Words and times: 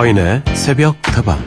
서인의 0.00 0.42
새벽 0.54 1.02
다방 1.02 1.38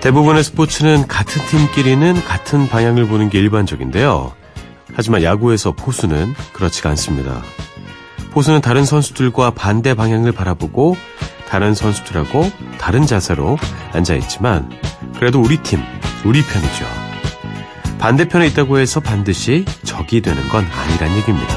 대부분의 0.00 0.42
스포츠는 0.42 1.06
같은 1.06 1.40
팀끼리는 1.46 2.14
같은 2.24 2.68
방향을 2.68 3.06
보는 3.06 3.30
게 3.30 3.38
일반적인데요. 3.38 4.32
하지만 4.92 5.22
야구에서 5.22 5.70
포수는 5.70 6.34
그렇지가 6.52 6.90
않습니다. 6.90 7.42
포수는 8.32 8.60
다른 8.60 8.84
선수들과 8.84 9.52
반대 9.52 9.94
방향을 9.94 10.32
바라보고 10.32 10.96
다른 11.48 11.74
선수들하고 11.74 12.50
다른 12.80 13.06
자세로 13.06 13.56
앉아 13.92 14.16
있지만 14.16 14.68
그래도 15.14 15.40
우리 15.40 15.58
팀, 15.58 15.78
우리 16.24 16.42
편이죠. 16.42 17.01
반대편에 18.02 18.48
있다고 18.48 18.80
해서 18.80 18.98
반드시 18.98 19.64
적이 19.84 20.22
되는 20.22 20.48
건 20.48 20.64
아니란 20.64 21.16
얘기입니다. 21.18 21.54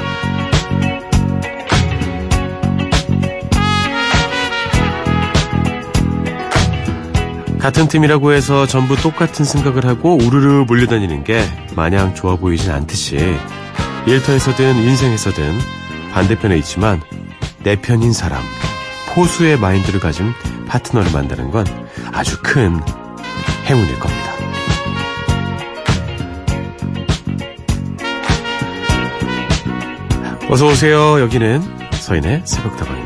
같은 7.58 7.88
팀이라고 7.88 8.31
해서 8.31 8.68
전부 8.68 8.95
똑같은 8.95 9.44
생각을 9.44 9.88
하고 9.88 10.16
우르르 10.16 10.66
몰려다니는 10.68 11.23
게 11.23 11.44
마냥 11.76 12.13
좋아 12.13 12.35
보이진 12.35 12.70
않듯이 12.70 13.18
일터에서든 14.05 14.76
인생에서든 14.84 15.57
반대편에 16.13 16.59
있지만 16.59 17.02
내 17.63 17.76
편인 17.76 18.13
사람, 18.13 18.43
포수의 19.16 19.57
마인드를 19.57 19.99
가진 19.99 20.32
파트너를 20.68 21.12
만드는 21.12 21.49
건 21.49 21.65
아주 22.13 22.37
큰 22.43 22.80
행운일 23.65 23.99
겁니다. 23.99 24.24
어서 30.49 30.68
오세요. 30.68 31.20
여기는 31.20 31.62
서인의 31.91 32.41
새벽다방입니다. 32.46 33.05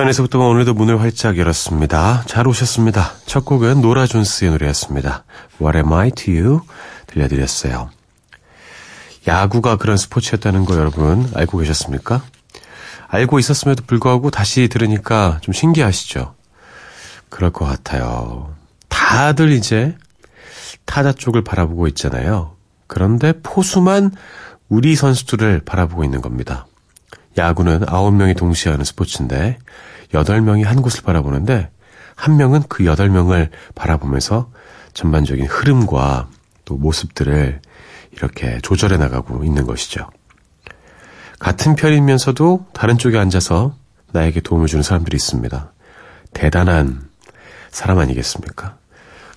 서인에서부터 0.00 0.38
오늘도 0.38 0.72
문을 0.72 0.98
활짝 0.98 1.36
열었습니다. 1.36 2.24
잘 2.26 2.48
오셨습니다. 2.48 3.12
첫 3.26 3.44
곡은 3.44 3.82
노라 3.82 4.06
존스의 4.06 4.50
노래였습니다. 4.52 5.24
What 5.60 5.76
am 5.76 5.92
I 5.92 6.10
to 6.12 6.32
you? 6.32 6.60
들려드렸어요. 7.06 7.90
야구가 9.26 9.76
그런 9.76 9.98
스포츠였다는 9.98 10.64
거 10.64 10.78
여러분 10.78 11.30
알고 11.34 11.58
계셨습니까? 11.58 12.22
알고 13.08 13.38
있었음에도 13.40 13.84
불구하고 13.86 14.30
다시 14.30 14.68
들으니까 14.68 15.38
좀 15.42 15.52
신기하시죠? 15.52 16.34
그럴 17.28 17.50
것 17.50 17.66
같아요. 17.66 18.54
다들 18.88 19.50
이제 19.52 19.98
타자 20.86 21.12
쪽을 21.12 21.44
바라보고 21.44 21.88
있잖아요. 21.88 22.56
그런데 22.86 23.34
포수만 23.42 24.12
우리 24.70 24.96
선수들을 24.96 25.60
바라보고 25.66 26.04
있는 26.04 26.22
겁니다. 26.22 26.66
야구는 27.36 27.80
9명이 27.80 28.36
동시에 28.36 28.72
하는 28.72 28.84
스포츠인데 28.84 29.58
8명이 30.12 30.64
한 30.64 30.82
곳을 30.82 31.02
바라보는데 31.02 31.70
한 32.16 32.36
명은 32.36 32.64
그 32.68 32.84
8명을 32.84 33.50
바라보면서 33.74 34.50
전반적인 34.92 35.46
흐름과 35.46 36.28
또 36.64 36.76
모습들을 36.76 37.60
이렇게 38.12 38.58
조절해 38.62 38.96
나가고 38.96 39.44
있는 39.44 39.66
것이죠. 39.66 40.08
같은 41.38 41.74
편이면서도 41.74 42.66
다른 42.72 42.98
쪽에 42.98 43.18
앉아서 43.18 43.74
나에게 44.12 44.40
도움을 44.40 44.66
주는 44.66 44.82
사람들이 44.82 45.16
있습니다. 45.16 45.72
대단한 46.34 47.08
사람 47.70 47.98
아니겠습니까? 47.98 48.76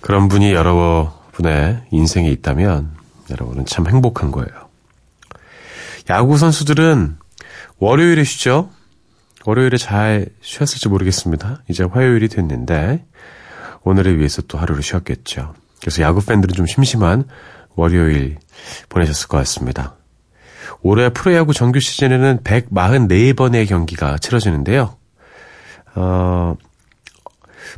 그런 0.01 0.27
분이 0.27 0.51
여러 0.51 1.17
분의 1.31 1.83
인생에 1.91 2.29
있다면 2.29 2.91
여러분은 3.31 3.65
참 3.65 3.87
행복한 3.87 4.31
거예요. 4.31 4.49
야구 6.09 6.37
선수들은 6.37 7.17
월요일에 7.77 8.23
쉬죠? 8.23 8.69
월요일에 9.45 9.77
잘 9.77 10.27
쉬었을지 10.41 10.89
모르겠습니다. 10.89 11.63
이제 11.67 11.83
화요일이 11.83 12.29
됐는데 12.29 13.05
오늘을 13.83 14.17
위해서 14.17 14.41
또 14.43 14.57
하루를 14.57 14.81
쉬었겠죠. 14.81 15.53
그래서 15.81 16.01
야구 16.01 16.25
팬들은 16.25 16.55
좀 16.55 16.65
심심한 16.65 17.25
월요일 17.75 18.37
보내셨을 18.89 19.27
것 19.27 19.37
같습니다. 19.37 19.95
올해 20.81 21.09
프로야구 21.09 21.53
정규 21.53 21.79
시즌에는 21.79 22.39
144번의 22.43 23.67
경기가 23.67 24.17
치러지는데요. 24.17 24.97
어, 25.95 26.55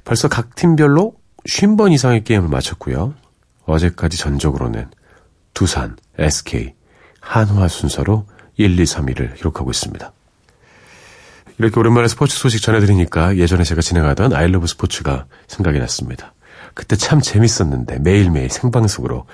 벌써 0.03 0.27
각 0.27 0.55
팀별로 0.55 1.15
50번 1.47 1.91
이상의 1.93 2.23
게임을 2.23 2.49
마쳤고요. 2.49 3.15
어제까지 3.65 4.17
전적으로는 4.17 4.89
두산, 5.53 5.95
SK, 6.17 6.73
한화 7.19 7.67
순서로 7.67 8.27
1, 8.57 8.79
2, 8.79 8.83
3위를 8.83 9.35
기록하고 9.35 9.71
있습니다. 9.71 10.14
이렇게 11.57 11.79
오랜만에 11.79 12.07
스포츠 12.07 12.38
소식 12.38 12.61
전해드리니까 12.61 13.38
예전에 13.38 13.63
제가 13.63 13.81
진행하던 13.81 14.33
아이러브 14.33 14.67
스포츠가 14.67 15.25
생각이 15.47 15.79
났습니다. 15.79 16.33
그때 16.73 16.95
참 16.95 17.21
재밌었는데 17.21 17.99
매일매일 17.99 18.49
생방송으로 18.49 19.25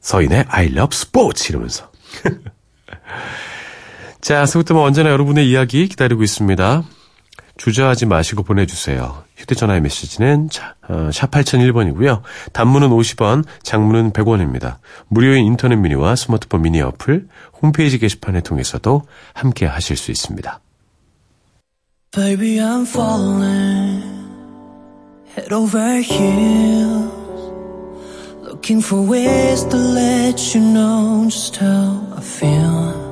서인의 0.00 0.46
love 0.52 0.96
스포츠 0.96 1.50
이러면서. 1.50 1.90
자, 4.20 4.44
스부터면 4.44 4.82
언제나 4.82 5.10
여러분의 5.10 5.48
이야기 5.48 5.88
기다리고 5.88 6.22
있습니다. 6.22 6.84
주저하지 7.56 8.06
마시고 8.06 8.42
보내주세요. 8.42 9.24
휴대전화의 9.36 9.80
메시지는 9.80 10.48
어, 10.88 11.10
샵 11.12 11.30
8001번이고요. 11.30 12.22
단문은 12.52 12.90
50원, 12.90 13.44
장문은 13.62 14.12
100원입니다. 14.12 14.76
무료인 15.08 15.44
인터넷 15.46 15.76
미니와 15.76 16.16
스마트폰 16.16 16.62
미니 16.62 16.80
어플, 16.82 17.28
홈페이지 17.62 17.98
게시판을 17.98 18.42
통해서도 18.42 19.02
함께 19.32 19.64
하실 19.64 19.96
수 19.96 20.10
있습니다. 20.10 20.60
Baby, 22.12 22.58
I'm 22.58 22.86
falling 22.86 24.02
head 25.34 25.52
over 25.52 25.98
heels, 25.98 27.12
looking 28.42 28.80
for 28.80 29.02
ways 29.02 29.64
to 29.64 29.76
let 29.76 30.54
you 30.54 30.62
know 30.62 31.26
just 31.28 31.56
how 31.56 32.06
I 32.16 32.20
feel. 32.20 33.04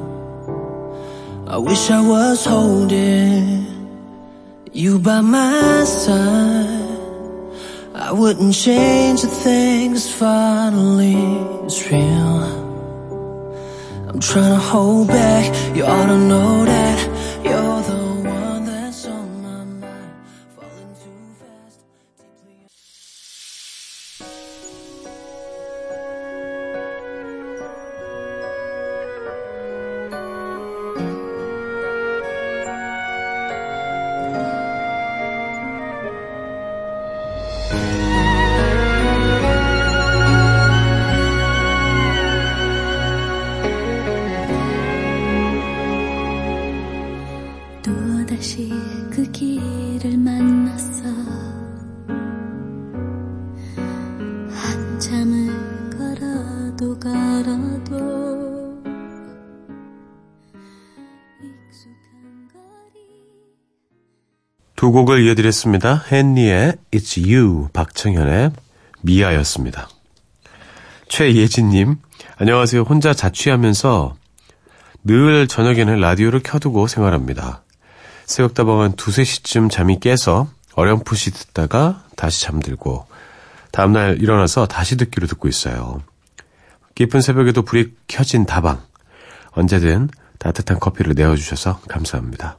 I 1.47 1.59
wish 1.59 1.91
I 1.91 2.01
was 2.01 2.47
holding 2.47 3.67
you 4.73 4.99
by 4.99 5.21
my 5.21 5.85
side. 5.85 6.81
I 7.95 8.11
wouldn't 8.11 8.55
change 8.55 9.23
a 9.23 9.27
thing 9.27 9.93
'cause 9.93 10.09
finally 10.09 11.17
it's 11.65 11.91
real. 11.91 12.43
I'm 14.09 14.21
trying 14.21 14.55
to 14.55 14.65
hold 14.73 15.09
back, 15.09 15.45
you 15.77 15.85
ought 15.85 16.07
to 16.07 16.17
know 16.17 16.65
that 16.65 16.99
you're 17.45 17.83
the 17.83 17.97
one 18.03 18.24
곡을 64.95 65.25
이어드렸습니다. 65.25 66.05
헨리의 66.13 66.75
It's 66.93 67.21
You, 67.21 67.67
박청현의 67.73 68.53
미아였습니다. 69.03 69.89
최예진님, 71.09 71.97
안녕하세요. 72.37 72.83
혼자 72.83 73.13
자취하면서 73.13 74.15
늘 75.03 75.49
저녁에는 75.49 75.99
라디오를 75.99 76.45
켜두고 76.45 76.87
생활합니다. 76.87 77.65
새벽다방은 78.27 78.93
두세 78.93 79.25
시쯤 79.25 79.69
잠이 79.69 79.99
깨서 79.99 80.47
어렴풋이 80.77 81.33
듣다가 81.33 82.05
다시 82.15 82.45
잠들고 82.45 83.09
다음날 83.73 84.23
일어나서 84.23 84.67
다시 84.67 84.97
듣기로 84.97 85.27
듣고 85.27 85.49
있어요. 85.49 86.03
깊은 86.95 87.21
새벽에도 87.21 87.63
불이 87.63 87.95
켜진 88.07 88.47
다방. 88.47 88.81
언제든 89.51 90.11
따뜻한 90.39 90.79
커피를 90.79 91.15
내어주셔서 91.17 91.81
감사합니다. 91.89 92.59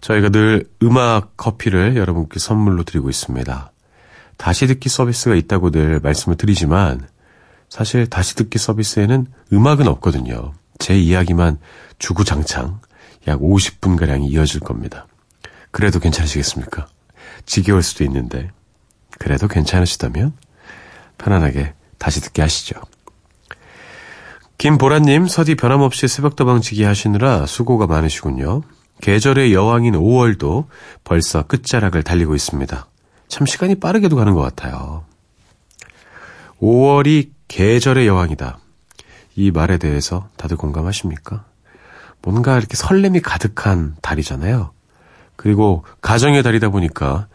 저희가 0.00 0.28
늘 0.28 0.68
음악 0.82 1.36
커피를 1.36 1.96
여러분께 1.96 2.38
선물로 2.38 2.84
드리고 2.84 3.10
있습니다. 3.10 3.72
다시 4.36 4.66
듣기 4.66 4.88
서비스가 4.88 5.34
있다고 5.34 5.70
늘 5.70 6.00
말씀을 6.00 6.36
드리지만 6.36 7.08
사실 7.68 8.06
다시 8.06 8.36
듣기 8.36 8.58
서비스에는 8.58 9.26
음악은 9.52 9.88
없거든요. 9.88 10.52
제 10.78 10.96
이야기만 10.96 11.58
주구장창 11.98 12.80
약 13.28 13.40
50분가량이 13.40 14.30
이어질 14.30 14.60
겁니다. 14.60 15.06
그래도 15.70 15.98
괜찮으시겠습니까? 15.98 16.86
지겨울 17.44 17.82
수도 17.82 18.04
있는데 18.04 18.50
그래도 19.18 19.48
괜찮으시다면 19.48 20.32
편안하게 21.18 21.74
다시 21.98 22.20
듣게 22.20 22.42
하시죠. 22.42 22.76
김보라님, 24.58 25.26
서디 25.26 25.56
변함없이 25.56 26.08
새벽다방지기 26.08 26.82
하시느라 26.82 27.46
수고가 27.46 27.86
많으시군요. 27.86 28.62
계절의 29.00 29.52
여왕인 29.52 29.94
5월도 29.94 30.66
벌써 31.04 31.42
끝자락을 31.42 32.02
달리고 32.02 32.34
있습니다. 32.34 32.86
참 33.28 33.46
시간이 33.46 33.76
빠르게도 33.76 34.16
가는 34.16 34.34
것 34.34 34.40
같아요. 34.40 35.04
5월이 36.60 37.30
계절의 37.48 38.06
여왕이다. 38.06 38.58
이 39.36 39.50
말에 39.50 39.78
대해서 39.78 40.28
다들 40.36 40.56
공감하십니까? 40.56 41.44
뭔가 42.22 42.58
이렇게 42.58 42.76
설렘이 42.76 43.20
가득한 43.20 43.96
달이잖아요. 44.00 44.72
그리고 45.36 45.84
가정의 46.00 46.42
달이다 46.42 46.70
보니까 46.70 47.28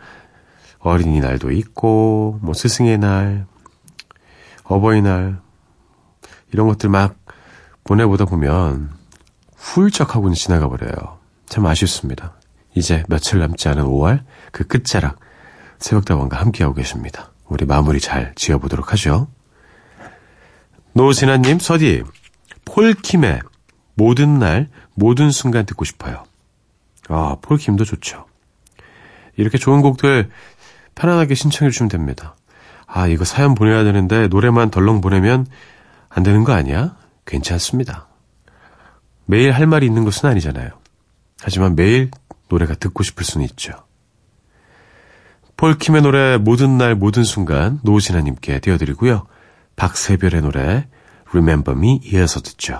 어린이날도 0.80 1.52
있고, 1.52 2.40
뭐 2.42 2.56
스승의 2.56 2.98
날, 2.98 3.46
어버이날, 4.63 5.40
이런 6.52 6.68
것들 6.68 6.90
막 6.90 7.16
보내보다 7.84 8.25
보면 8.25 8.90
훌쩍 9.56 10.16
하고는 10.16 10.34
지나가 10.34 10.68
버려요. 10.68 11.20
참 11.51 11.65
아쉽습니다. 11.65 12.39
이제 12.75 13.03
며칠 13.09 13.39
남지 13.39 13.68
않은 13.68 13.83
5월 13.83 14.24
그 14.53 14.65
끝자락 14.65 15.19
새벽다방과 15.80 16.39
함께하고 16.39 16.74
계십니다. 16.74 17.33
우리 17.45 17.65
마무리 17.65 18.00
잘 18.00 18.33
지어보도록 18.36 18.94
하죠. 18.94 19.27
노진아님, 20.94 21.59
서디, 21.59 22.03
폴킴의 22.63 23.42
모든 23.95 24.39
날, 24.39 24.69
모든 24.94 25.30
순간 25.30 25.65
듣고 25.65 25.83
싶어요. 25.83 26.24
아, 27.09 27.36
폴킴도 27.42 27.83
좋죠. 27.83 28.25
이렇게 29.36 29.57
좋은 29.57 29.81
곡들 29.81 30.30
편안하게 30.95 31.36
신청해 31.36 31.69
주시면 31.69 31.89
됩니다. 31.89 32.38
아, 32.88 33.07
이거 33.07 33.25
사연 33.25 33.56
보내야 33.56 33.83
되는데 33.83 34.30
노래만 34.30 34.71
덜렁 34.71 35.01
보내면 35.01 35.45
안 36.07 36.24
되는 36.24 36.45
거 36.45 36.53
아니야? 36.53 36.95
괜찮습니다. 37.25 38.07
매일 39.25 39.51
할 39.51 39.68
말이 39.68 39.86
있는 39.86 40.06
것은 40.06 40.30
아니잖아요. 40.30 40.81
하지만 41.43 41.75
매일 41.75 42.11
노래가 42.49 42.75
듣고 42.75 43.03
싶을 43.03 43.23
수는 43.25 43.45
있죠. 43.47 43.73
폴킴의 45.57 46.01
노래 46.01 46.38
모든 46.38 46.77
날 46.77 46.95
모든 46.95 47.23
순간 47.23 47.79
노진아님께 47.83 48.59
띄워드리고요. 48.59 49.25
박세별의 49.75 50.41
노래 50.41 50.88
Remember 51.29 51.77
Me 51.77 51.99
이어서 52.03 52.41
듣죠. 52.41 52.79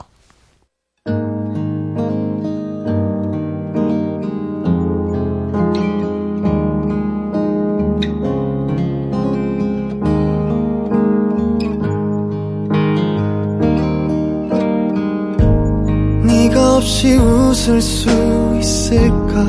네가 16.25 16.77
없이 16.77 17.15
웃을 17.15 17.81
수 17.81 18.40
있을까? 18.61 19.43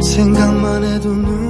생각만 0.00 0.84
해도 0.84 1.12
눈 1.12 1.49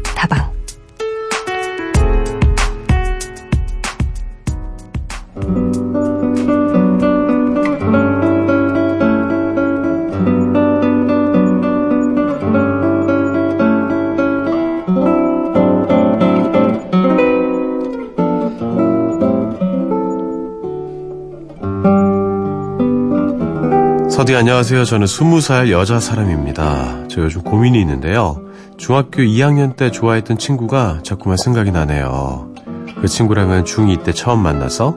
서디 24.21 24.35
안녕하세요. 24.35 24.85
저는 24.85 25.07
20살 25.07 25.71
여자 25.71 25.99
사람입니다. 25.99 27.07
저 27.07 27.21
요즘 27.21 27.41
고민이 27.41 27.79
있는데요. 27.81 28.39
중학교 28.77 29.23
2학년 29.23 29.75
때 29.75 29.89
좋아했던 29.89 30.37
친구가 30.37 30.99
자꾸만 31.01 31.37
생각이 31.37 31.71
나네요. 31.71 32.53
그 33.01 33.07
친구랑은 33.07 33.63
중2 33.63 34.03
때 34.03 34.11
처음 34.11 34.43
만나서 34.43 34.95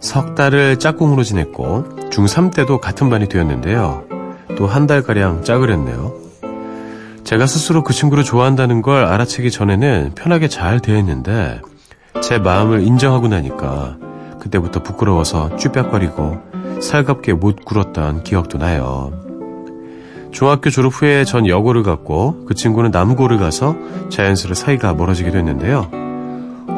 석 0.00 0.34
달을 0.34 0.80
짝꿍으로 0.80 1.22
지냈고 1.22 1.84
중3 2.10 2.52
때도 2.52 2.80
같은 2.80 3.08
반이 3.08 3.28
되었는데요. 3.28 4.02
또 4.58 4.66
한 4.66 4.88
달가량 4.88 5.44
짝을 5.44 5.70
했네요. 5.70 6.12
제가 7.22 7.46
스스로 7.46 7.84
그 7.84 7.92
친구를 7.92 8.24
좋아한다는 8.24 8.82
걸 8.82 9.04
알아채기 9.04 9.52
전에는 9.52 10.16
편하게 10.16 10.48
잘 10.48 10.80
대했는데 10.80 11.60
제 12.20 12.38
마음을 12.38 12.82
인정하고 12.82 13.28
나니까 13.28 13.96
그때부터 14.40 14.82
부끄러워서 14.82 15.56
쭈뼛거리고 15.56 16.50
살갑게 16.80 17.34
못 17.34 17.64
굴었던 17.64 18.22
기억도 18.24 18.58
나요. 18.58 19.12
중학교 20.32 20.70
졸업 20.70 20.92
후에 20.94 21.24
전 21.24 21.46
여고를 21.46 21.82
갔고 21.82 22.44
그 22.46 22.54
친구는 22.54 22.90
남고를 22.90 23.38
가서 23.38 23.76
자연스레 24.10 24.54
사이가 24.54 24.94
멀어지게 24.94 25.30
됐는데요. 25.30 25.90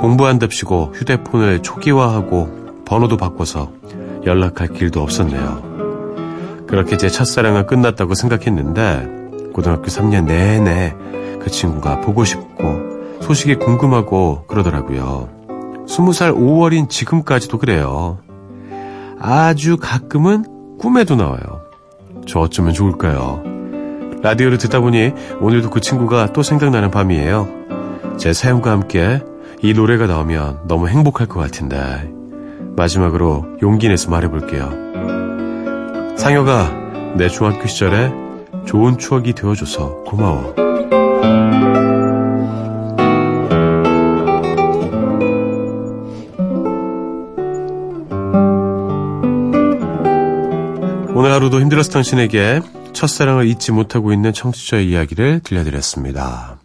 공부한답시고 0.00 0.92
휴대폰을 0.94 1.62
초기화하고 1.62 2.82
번호도 2.84 3.16
바꿔서 3.16 3.70
연락할 4.24 4.68
길도 4.68 5.02
없었네요. 5.02 5.72
그렇게 6.66 6.96
제 6.96 7.08
첫사랑은 7.08 7.66
끝났다고 7.66 8.14
생각했는데 8.14 9.50
고등학교 9.52 9.84
3년 9.84 10.24
내내 10.24 10.94
그 11.40 11.50
친구가 11.50 12.00
보고 12.00 12.24
싶고 12.24 12.64
소식이 13.20 13.56
궁금하고 13.56 14.46
그러더라고요. 14.46 15.28
20살 15.86 16.34
5월인 16.34 16.88
지금까지도 16.88 17.58
그래요. 17.58 18.18
아주 19.22 19.76
가끔은 19.76 20.78
꿈에도 20.80 21.14
나와요. 21.14 21.62
저 22.26 22.40
어쩌면 22.40 22.72
좋을까요? 22.72 23.40
라디오를 24.20 24.58
듣다 24.58 24.80
보니 24.80 25.12
오늘도 25.40 25.70
그 25.70 25.80
친구가 25.80 26.32
또 26.32 26.42
생각나는 26.42 26.90
밤이에요. 26.90 27.48
제 28.18 28.32
사연과 28.32 28.72
함께 28.72 29.22
이 29.62 29.74
노래가 29.74 30.08
나오면 30.08 30.66
너무 30.66 30.88
행복할 30.88 31.28
것 31.28 31.38
같은데 31.38 32.12
마지막으로 32.76 33.58
용기 33.62 33.88
내서 33.88 34.10
말해볼게요. 34.10 36.16
상혁아, 36.16 37.14
내 37.16 37.28
중학교 37.28 37.68
시절에 37.68 38.12
좋은 38.66 38.98
추억이 38.98 39.34
되어줘서 39.34 40.02
고마워. 40.04 40.54
오늘 51.22 51.34
하루도 51.34 51.60
힘들었을 51.60 51.92
당신에게 51.92 52.62
첫사랑을 52.94 53.46
잊지 53.46 53.70
못하고 53.70 54.12
있는 54.12 54.32
청취자의 54.32 54.90
이야기를 54.90 55.38
들려드렸습니다. 55.44 56.58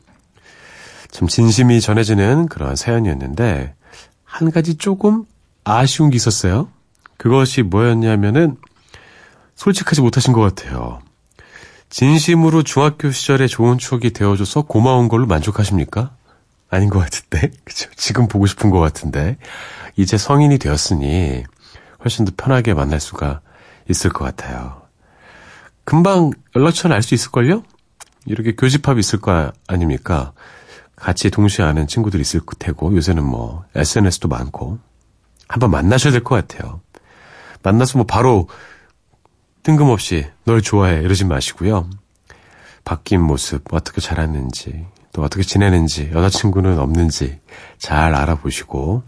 참 1.11 1.27
진심이 1.27 1.79
전해지는 1.79 2.47
그런 2.47 2.75
사연이었는데 2.75 3.75
한 4.23 4.51
가지 4.51 4.73
조금 4.73 5.25
아쉬운 5.63 6.09
게 6.09 6.15
있었어요. 6.15 6.69
그것이 7.17 7.61
뭐였냐면은 7.61 8.57
솔직하지 9.53 10.01
못하신 10.01 10.33
것 10.33 10.41
같아요. 10.41 11.01
진심으로 11.91 12.63
중학교 12.63 13.11
시절에 13.11 13.45
좋은 13.45 13.77
추억이 13.77 14.09
되어줘서 14.09 14.63
고마운 14.63 15.07
걸로 15.07 15.27
만족하십니까? 15.27 16.15
아닌 16.71 16.89
것 16.89 16.97
같은데. 16.97 17.51
그죠? 17.63 17.91
지금 17.95 18.27
보고 18.27 18.47
싶은 18.47 18.71
것 18.71 18.79
같은데. 18.79 19.37
이제 19.97 20.17
성인이 20.17 20.57
되었으니 20.57 21.43
훨씬 22.03 22.25
더 22.25 22.31
편하게 22.35 22.73
만날 22.73 22.99
수가 22.99 23.41
있을 23.89 24.12
것 24.12 24.25
같아요. 24.25 24.82
금방 25.84 26.32
연락처는 26.56 26.96
알 26.96 27.01
수 27.01 27.13
있을걸요? 27.15 27.63
이렇게 28.25 28.56
교집합이 28.56 29.00
있을 29.00 29.20
거 29.22 29.51
아닙니까? 29.67 30.34
같이 30.96 31.29
동시에 31.29 31.63
아는 31.63 31.88
친구들 31.88 32.20
있을 32.20 32.41
테고, 32.60 32.96
요새는 32.96 33.24
뭐, 33.24 33.63
SNS도 33.75 34.27
많고, 34.27 34.79
한번 35.48 35.72
만나셔야 35.72 36.12
될 36.12 36.24
것 36.24 36.36
같아요. 36.36 36.82
만나서 37.63 38.00
뭐 38.00 38.06
바로 38.06 38.50
뜬금없이 39.63 40.25
널 40.46 40.62
좋아해 40.62 41.01
이러지 41.01 41.25
마시고요. 41.25 41.89
바뀐 42.84 43.22
모습, 43.22 43.63
어떻게 43.74 44.01
자랐는지, 44.01 44.86
또 45.13 45.22
어떻게 45.22 45.44
지내는지, 45.44 46.10
여자친구는 46.13 46.79
없는지 46.79 47.39
잘 47.77 48.13
알아보시고, 48.15 49.03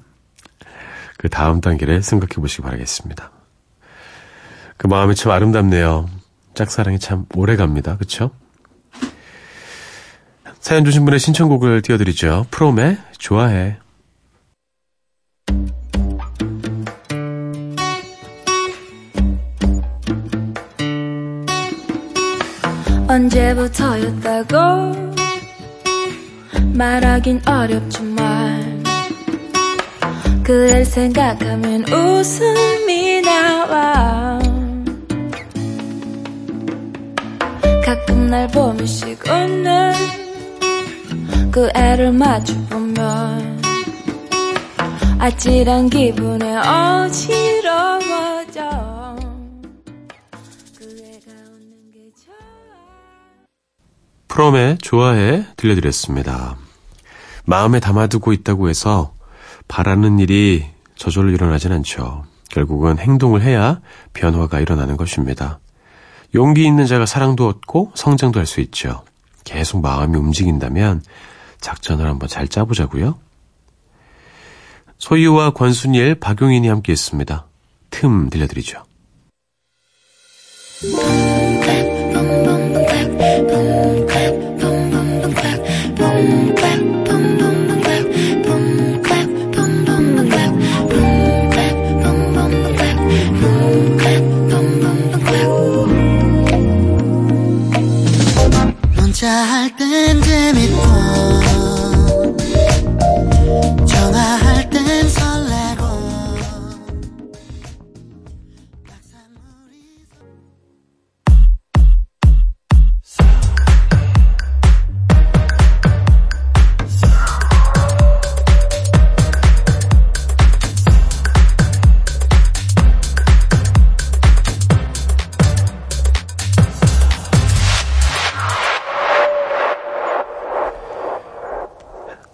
그 1.18 1.30
다음 1.30 1.60
단계를 1.60 2.02
생각해 2.04 2.36
보시기 2.36 2.62
바라겠습니다. 2.62 3.32
그 4.80 4.88
마음이 4.88 5.14
참 5.14 5.34
아름답네요. 5.34 6.10
짝사랑이 6.54 7.00
참 7.00 7.26
오래 7.36 7.58
갑니다. 7.58 7.98
그쵸? 7.98 8.32
사연 10.62 10.86
주신 10.86 11.04
분의 11.04 11.20
신청곡을 11.20 11.82
띄워드리죠. 11.82 12.46
프롬의 12.50 12.98
좋아해. 13.18 13.78
언제부터였다고 23.10 24.56
말하긴 26.74 27.42
어렵지만 27.46 28.84
그댈 30.42 30.86
생각하면 30.86 31.84
웃음이 31.92 33.22
나와 33.24 34.40
날 38.30 38.48
보면씩 38.48 39.28
웃는 39.28 39.92
그 41.52 41.68
애를 41.74 42.12
마주보면 42.12 43.60
아찔한 45.18 45.90
기분에 45.90 46.56
어지러워져 46.58 47.90
그 50.78 50.86
애가 50.86 51.32
웃는 51.56 51.92
게 51.92 52.12
좋아 52.24 52.36
프롬의 54.28 54.78
좋아해 54.80 55.46
들려드렸습니다. 55.58 56.56
마음에 57.46 57.80
담아두고 57.80 58.32
있다고 58.32 58.70
해서 58.70 59.16
바라는 59.68 60.20
일이 60.20 60.68
저절로 60.96 61.32
일어나진 61.32 61.72
않죠. 61.72 62.26
결국은 62.52 63.00
행동을 63.00 63.42
해야 63.42 63.82
변화가 64.14 64.60
일어나는 64.60 64.98
것입니다. 64.98 65.60
용기 66.36 66.66
있는 66.66 66.86
자가 66.86 67.06
사랑도 67.06 67.48
얻고 67.48 67.92
성장도 67.96 68.40
할 68.40 68.46
수 68.46 68.62
있죠. 68.62 69.04
계속 69.44 69.82
마음이 69.82 70.18
움직인다면 70.18 71.02
작전을 71.60 72.06
한번 72.08 72.30
잘 72.30 72.48
짜보자고요. 72.48 73.18
소유와 75.00 75.52
권순일, 75.52 76.16
박용인이 76.16 76.68
함께 76.68 76.92
했습니다. 76.92 77.48
틈 77.90 78.30
들려드리죠. 78.30 78.84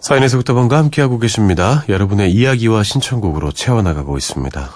사인에서부터 0.06 0.54
번과 0.54 0.78
함께하고 0.78 1.18
계십니다. 1.18 1.82
여러분의 1.88 2.30
이야기와 2.30 2.84
신청곡으로 2.84 3.50
채워나가고 3.50 4.16
있습니다. 4.16 4.70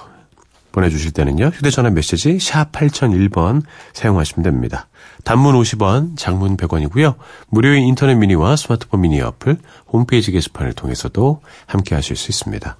보내주실 0.72 1.12
때는요. 1.12 1.52
휴대전화 1.54 1.90
메시지 1.90 2.40
샵 2.40 2.72
8001번 2.72 3.62
사용하시면 3.92 4.42
됩니다. 4.42 4.88
단문 5.22 5.54
50원, 5.54 6.16
장문 6.16 6.56
100원이고요. 6.56 7.14
무료인 7.48 7.84
인터넷 7.84 8.16
미니와 8.16 8.56
스마트폰 8.56 9.02
미니 9.02 9.20
어플, 9.20 9.58
홈페이지 9.92 10.32
게시판을 10.32 10.72
통해서도 10.72 11.42
함께하실 11.66 12.16
수 12.16 12.32
있습니다. 12.32 12.76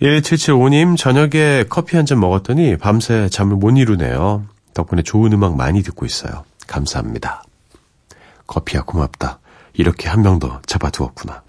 1775님, 0.00 0.96
저녁에 0.96 1.64
커피 1.68 1.96
한 1.96 2.06
잔 2.06 2.20
먹었더니 2.20 2.76
밤새 2.76 3.28
잠을 3.28 3.56
못 3.56 3.76
이루네요. 3.76 4.44
덕분에 4.72 5.02
좋은 5.02 5.32
음악 5.32 5.56
많이 5.56 5.82
듣고 5.82 6.06
있어요. 6.06 6.44
감사합니다. 6.68 7.42
커피야 8.46 8.82
고맙다. 8.82 9.40
이렇게 9.78 10.08
한명더 10.08 10.60
잡아두었구나. 10.66 11.42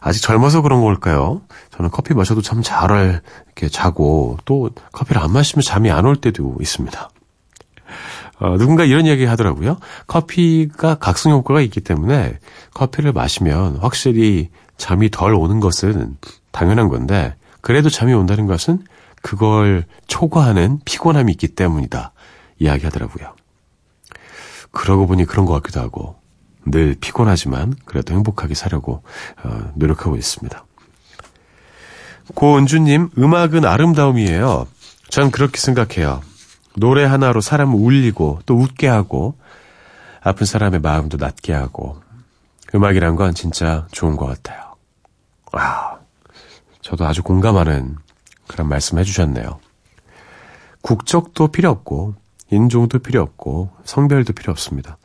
아직 0.00 0.20
젊어서 0.22 0.62
그런 0.62 0.80
걸까요? 0.80 1.42
저는 1.70 1.90
커피 1.90 2.14
마셔도 2.14 2.40
참 2.42 2.62
잘 2.62 3.20
이렇게 3.46 3.68
자고 3.68 4.38
또 4.44 4.70
커피를 4.92 5.20
안 5.22 5.32
마시면 5.32 5.62
잠이 5.62 5.90
안 5.90 6.06
올 6.06 6.16
때도 6.16 6.56
있습니다. 6.60 7.10
어, 8.38 8.56
누군가 8.56 8.84
이런 8.84 9.06
이야기 9.06 9.24
하더라고요. 9.24 9.78
커피가 10.06 10.96
각성 10.96 11.32
효과가 11.32 11.60
있기 11.60 11.80
때문에 11.80 12.38
커피를 12.74 13.12
마시면 13.12 13.76
확실히 13.76 14.50
잠이 14.76 15.10
덜 15.10 15.34
오는 15.34 15.60
것은 15.60 16.16
당연한 16.50 16.88
건데 16.88 17.34
그래도 17.60 17.88
잠이 17.88 18.12
온다는 18.12 18.46
것은 18.46 18.84
그걸 19.22 19.84
초과하는 20.08 20.80
피곤함이 20.84 21.30
있기 21.32 21.48
때문이다. 21.48 22.12
이야기 22.58 22.84
하더라고요. 22.84 23.34
그러고 24.72 25.06
보니 25.06 25.24
그런 25.26 25.46
것 25.46 25.52
같기도 25.54 25.80
하고 25.80 26.16
늘 26.64 26.96
피곤하지만 27.00 27.74
그래도 27.84 28.14
행복하게 28.14 28.54
사려고 28.54 29.02
어, 29.42 29.72
노력하고 29.74 30.16
있습니다. 30.16 30.64
고은주님, 32.34 33.10
음악은 33.18 33.64
아름다움이에요. 33.64 34.66
전 35.08 35.30
그렇게 35.30 35.58
생각해요. 35.58 36.22
노래 36.76 37.04
하나로 37.04 37.40
사람을 37.40 37.74
울리고 37.78 38.40
또 38.46 38.56
웃게 38.56 38.86
하고 38.88 39.36
아픈 40.22 40.46
사람의 40.46 40.80
마음도 40.80 41.16
낫게 41.18 41.52
하고 41.52 42.00
음악이란 42.74 43.16
건 43.16 43.34
진짜 43.34 43.86
좋은 43.90 44.16
것 44.16 44.26
같아요. 44.26 44.76
아, 45.52 45.98
저도 46.80 47.04
아주 47.04 47.22
공감하는 47.22 47.96
그런 48.46 48.68
말씀 48.68 48.98
해주셨네요. 48.98 49.60
국적도 50.80 51.48
필요 51.48 51.70
없고, 51.70 52.14
인종도 52.50 52.98
필요 53.00 53.22
없고, 53.22 53.70
성별도 53.84 54.32
필요 54.32 54.50
없습니다. 54.50 54.96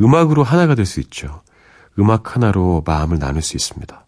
음악으로 0.00 0.42
하나가 0.42 0.74
될 0.74 0.86
수 0.86 1.00
있죠. 1.00 1.42
음악 1.98 2.34
하나로 2.34 2.82
마음을 2.86 3.18
나눌 3.18 3.42
수 3.42 3.56
있습니다. 3.56 4.04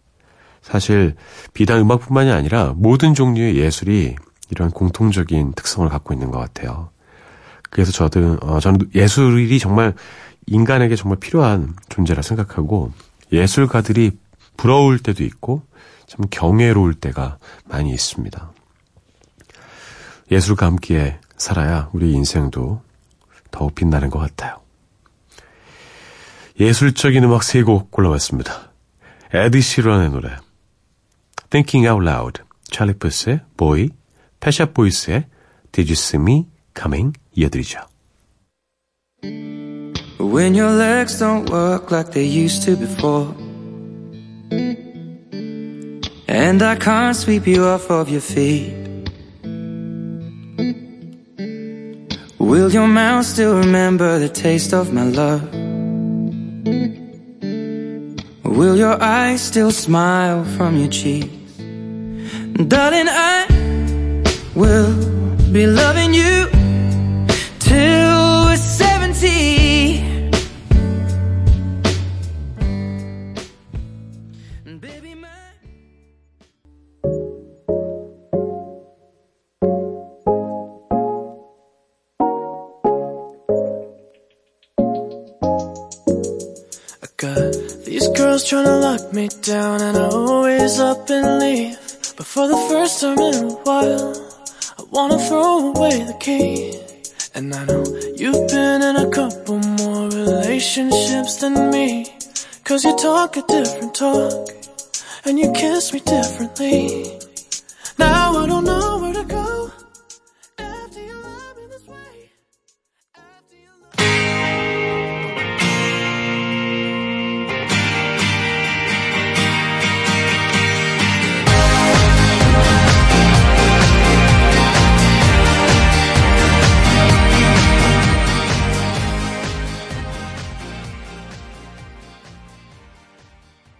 사실, 0.61 1.15
비단 1.53 1.79
음악뿐만이 1.79 2.31
아니라 2.31 2.73
모든 2.75 3.13
종류의 3.13 3.55
예술이 3.55 4.15
이런 4.49 4.69
공통적인 4.71 5.53
특성을 5.53 5.87
갖고 5.87 6.13
있는 6.13 6.29
것 6.31 6.39
같아요. 6.39 6.89
그래서 7.69 7.91
저도, 7.91 8.37
어, 8.41 8.59
저는 8.59 8.79
예술이 8.93 9.59
정말 9.59 9.93
인간에게 10.45 10.95
정말 10.95 11.19
필요한 11.19 11.75
존재라 11.89 12.21
생각하고, 12.21 12.91
예술가들이 13.31 14.11
부러울 14.57 14.99
때도 14.99 15.23
있고, 15.23 15.63
참 16.07 16.25
경외로울 16.29 16.93
때가 16.93 17.37
많이 17.65 17.91
있습니다. 17.91 18.51
예술과 20.31 20.65
함께 20.65 21.19
살아야 21.37 21.89
우리 21.93 22.11
인생도 22.13 22.81
더욱 23.51 23.75
빛나는 23.75 24.09
것 24.09 24.19
같아요. 24.19 24.66
예술적인 26.59 27.23
음악 27.23 27.43
세 27.43 27.63
곡 27.63 27.91
골라봤습니다. 27.91 28.71
에디 29.33 29.61
시런의 29.61 30.09
노래 30.09 30.29
Thinking 31.49 31.87
Out 31.87 32.07
Loud, 32.07 32.41
찰리 32.71 32.93
푸스의 32.93 33.41
Boy, 33.55 33.89
패샤 34.39 34.65
보이스의 34.73 35.25
Did 35.71 35.91
You 35.91 35.93
See 35.93 36.19
Me 36.21 36.47
Coming 36.77 37.13
이어드리죠. 37.35 37.79
When 40.19 40.55
your 40.55 40.73
legs 40.77 41.19
don't 41.19 41.49
work 41.51 41.91
like 41.91 42.11
they 42.11 42.25
used 42.27 42.63
to 42.65 42.75
before. 42.75 43.33
And 46.27 46.61
I 46.61 46.75
can't 46.77 47.15
sweep 47.15 47.47
you 47.47 47.65
off 47.65 47.89
of 47.89 48.09
your 48.09 48.21
feet. 48.21 48.73
Will 52.39 52.71
your 52.71 52.87
mouth 52.87 53.25
still 53.25 53.57
remember 53.57 54.19
the 54.19 54.29
taste 54.29 54.73
of 54.73 54.91
my 54.93 55.03
love? 55.03 55.56
Will 58.67 58.75
your 58.75 59.01
eyes 59.01 59.41
still 59.41 59.71
smile 59.71 60.43
from 60.43 60.75
your 60.75 60.89
cheeks? 60.89 61.55
Darling, 62.67 63.07
I 63.07 63.47
will 64.55 64.91
be 65.53 65.65
loving 65.65 66.13
you 66.13 66.56
lock 88.97 89.13
me 89.13 89.27
down 89.41 89.81
and 89.81 89.97
I 89.97 90.09
always 90.09 90.79
up 90.79 91.09
and 91.09 91.39
leave. 91.39 91.77
But 92.15 92.25
for 92.25 92.47
the 92.47 92.57
first 92.69 93.01
time 93.01 93.19
in 93.19 93.35
a 93.35 93.53
while, 93.65 94.13
I 94.79 94.83
wanna 94.91 95.19
throw 95.19 95.73
away 95.73 96.03
the 96.03 96.17
key. 96.19 96.79
And 97.35 97.53
I 97.53 97.65
know 97.65 97.83
you've 98.15 98.47
been 98.47 98.81
in 98.81 98.95
a 98.95 99.09
couple 99.09 99.59
more 99.59 100.09
relationships 100.09 101.35
than 101.35 101.71
me. 101.71 102.07
Cause 102.63 102.83
you 102.83 102.95
talk 102.97 103.37
a 103.37 103.43
different 103.43 103.93
talk, 103.95 104.49
and 105.25 105.39
you 105.39 105.51
kiss 105.51 105.93
me 105.93 105.99
differently. 105.99 107.19
Now 107.97 108.43
I 108.43 108.47
don't 108.47 108.65
know 108.65 108.86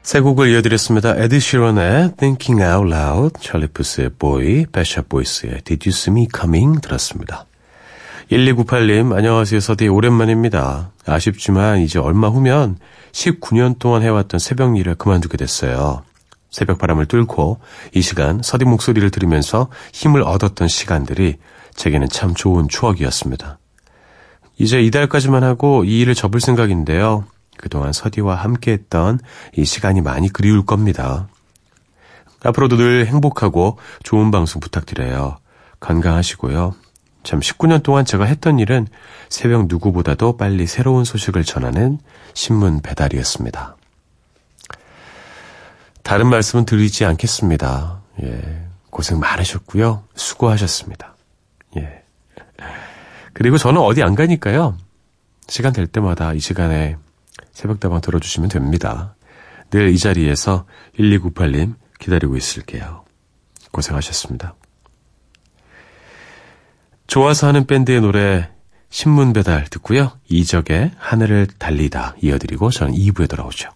세 0.07 0.21
곡을 0.21 0.49
이어드렸습니다. 0.51 1.17
에드 1.17 1.37
시런의 1.37 2.13
Thinking 2.15 2.63
Out 2.63 2.93
Loud, 2.93 3.41
찰리 3.41 3.67
푸스의 3.67 4.11
Boy, 4.17 4.65
펫샵 4.71 5.09
보이스의 5.09 5.59
Did 5.65 5.89
You 5.89 5.93
See 5.93 6.13
Me 6.13 6.29
Coming 6.33 6.79
들었습니다. 6.79 7.45
1298님, 8.31 9.13
안녕하세요. 9.13 9.59
서디 9.59 9.89
오랜만입니다. 9.89 10.91
아쉽지만 11.05 11.79
이제 11.79 11.99
얼마 11.99 12.29
후면 12.29 12.77
19년 13.11 13.79
동안 13.79 14.01
해왔던 14.01 14.39
새벽 14.39 14.77
일을 14.77 14.95
그만두게 14.95 15.35
됐어요. 15.35 16.03
새벽 16.51 16.77
바람을 16.77 17.07
뚫고 17.07 17.59
이 17.93 18.01
시간 18.01 18.41
서디 18.41 18.63
목소리를 18.63 19.09
들으면서 19.09 19.67
힘을 19.91 20.21
얻었던 20.21 20.69
시간들이 20.69 21.35
제게는 21.75 22.07
참 22.07 22.33
좋은 22.33 22.69
추억이었습니다. 22.69 23.59
이제 24.57 24.81
이달까지만 24.81 25.43
하고 25.43 25.83
이 25.83 25.99
일을 25.99 26.15
접을 26.15 26.39
생각인데요. 26.39 27.25
그동안 27.57 27.91
서디와 27.93 28.35
함께했던 28.35 29.19
이 29.55 29.65
시간이 29.65 30.01
많이 30.01 30.29
그리울 30.29 30.65
겁니다. 30.65 31.27
앞으로도 32.43 32.77
늘 32.77 33.07
행복하고 33.07 33.77
좋은 34.03 34.31
방송 34.31 34.59
부탁드려요. 34.59 35.37
건강하시고요. 35.79 36.75
참 37.23 37.39
19년 37.39 37.83
동안 37.83 38.05
제가 38.05 38.23
했던 38.25 38.59
일은 38.59 38.87
새벽 39.29 39.67
누구보다도 39.67 40.37
빨리 40.37 40.65
새로운 40.65 41.03
소식을 41.03 41.43
전하는 41.43 41.99
신문 42.33 42.81
배달이었습니다. 42.81 43.75
다른 46.03 46.27
말씀은 46.27 46.65
드리지 46.65 47.03
않겠습니다. 47.03 47.99
예. 48.23 48.63
고생 48.89 49.19
많으셨고요. 49.19 50.03
수고하셨습니다. 50.15 51.15
예. 51.75 52.03
그리고 53.33 53.57
저는 53.57 53.81
어디 53.81 54.03
안 54.03 54.15
가니까요. 54.15 54.77
시간 55.49 55.73
될 55.73 55.85
때마다 55.85 56.33
이 56.33 56.39
시간에 56.39 56.95
새벽다방 57.57 58.01
들어주시면 58.01 58.49
됩니다. 58.49 59.15
늘 59.71 59.89
이 59.89 59.97
자리에서 59.97 60.65
1298님 60.99 61.73
기다리고 61.99 62.37
있을게요. 62.37 63.03
고생하셨습니다. 63.71 64.55
좋아서 67.07 67.47
하는 67.47 67.65
밴드의 67.65 67.99
노래 68.01 68.49
신문 68.89 69.33
배달 69.33 69.65
듣고요. 69.65 70.11
이적의 70.29 70.91
하늘을 70.97 71.47
달리다 71.57 72.15
이어드리고 72.21 72.69
저는 72.69 72.93
2부에 72.93 73.27
돌아오죠. 73.27 73.69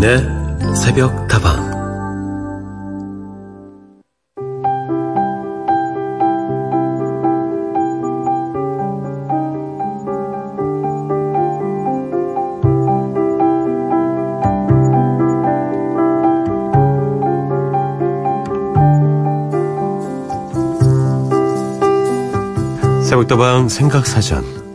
서인의 0.00 0.74
새벽 0.74 1.28
다방. 1.28 1.68
새벽다방 23.04 23.68
생각사전 23.68 24.69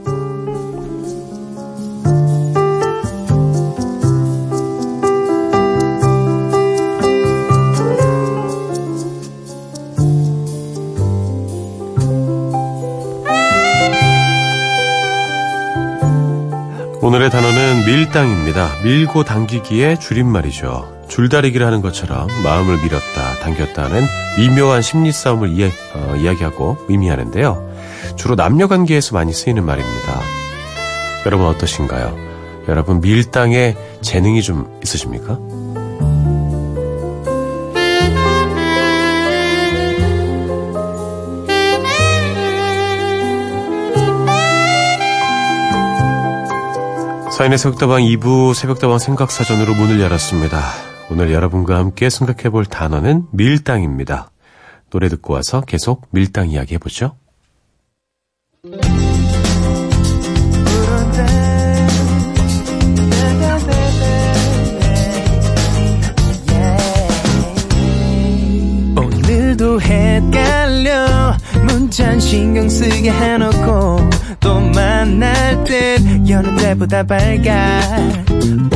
밀당입니다. 18.15 18.69
밀고 18.81 19.25
당기기의 19.25 19.99
줄임말이죠. 19.99 21.05
줄다리기를 21.09 21.65
하는 21.65 21.81
것처럼 21.81 22.27
마음을 22.43 22.77
밀었다, 22.77 23.39
당겼다는 23.41 24.03
미묘한 24.37 24.81
심리 24.81 25.11
싸움을 25.11 25.49
이야, 25.49 25.67
어, 25.93 26.15
이야기하고 26.15 26.77
의미하는데요. 26.87 27.75
주로 28.15 28.35
남녀 28.35 28.67
관계에서 28.67 29.13
많이 29.15 29.33
쓰이는 29.33 29.65
말입니다. 29.65 30.21
여러분 31.25 31.47
어떠신가요? 31.47 32.15
여러분 32.69 33.01
밀당에 33.01 33.75
재능이 34.01 34.41
좀 34.41 34.79
있으십니까? 34.81 35.37
사인의 47.35 47.57
새벽다방 47.57 48.01
2부 48.01 48.53
새벽다방 48.53 48.97
생각사전으로 48.97 49.73
문을 49.73 49.99
열었습니다. 49.99 50.57
오늘 51.11 51.33
여러분과 51.33 51.77
함께 51.77 52.09
생각해 52.09 52.49
볼 52.49 52.65
단어는 52.65 53.25
밀당입니다. 53.33 54.31
노래 54.89 55.09
듣고 55.09 55.33
와서 55.33 55.59
계속 55.59 56.07
밀당 56.11 56.49
이야기 56.49 56.75
해보죠. 56.75 57.17
오늘도 68.97 69.81
헷갈려 69.81 71.35
문자 71.67 72.17
신경 72.17 72.69
쓰게 72.69 73.11
해놓고 73.11 74.14
또 74.45 74.59
만날 74.59 75.63
듯 75.63 76.29
여는 76.29 76.55
때보다 76.57 77.01
밝아 77.01 77.81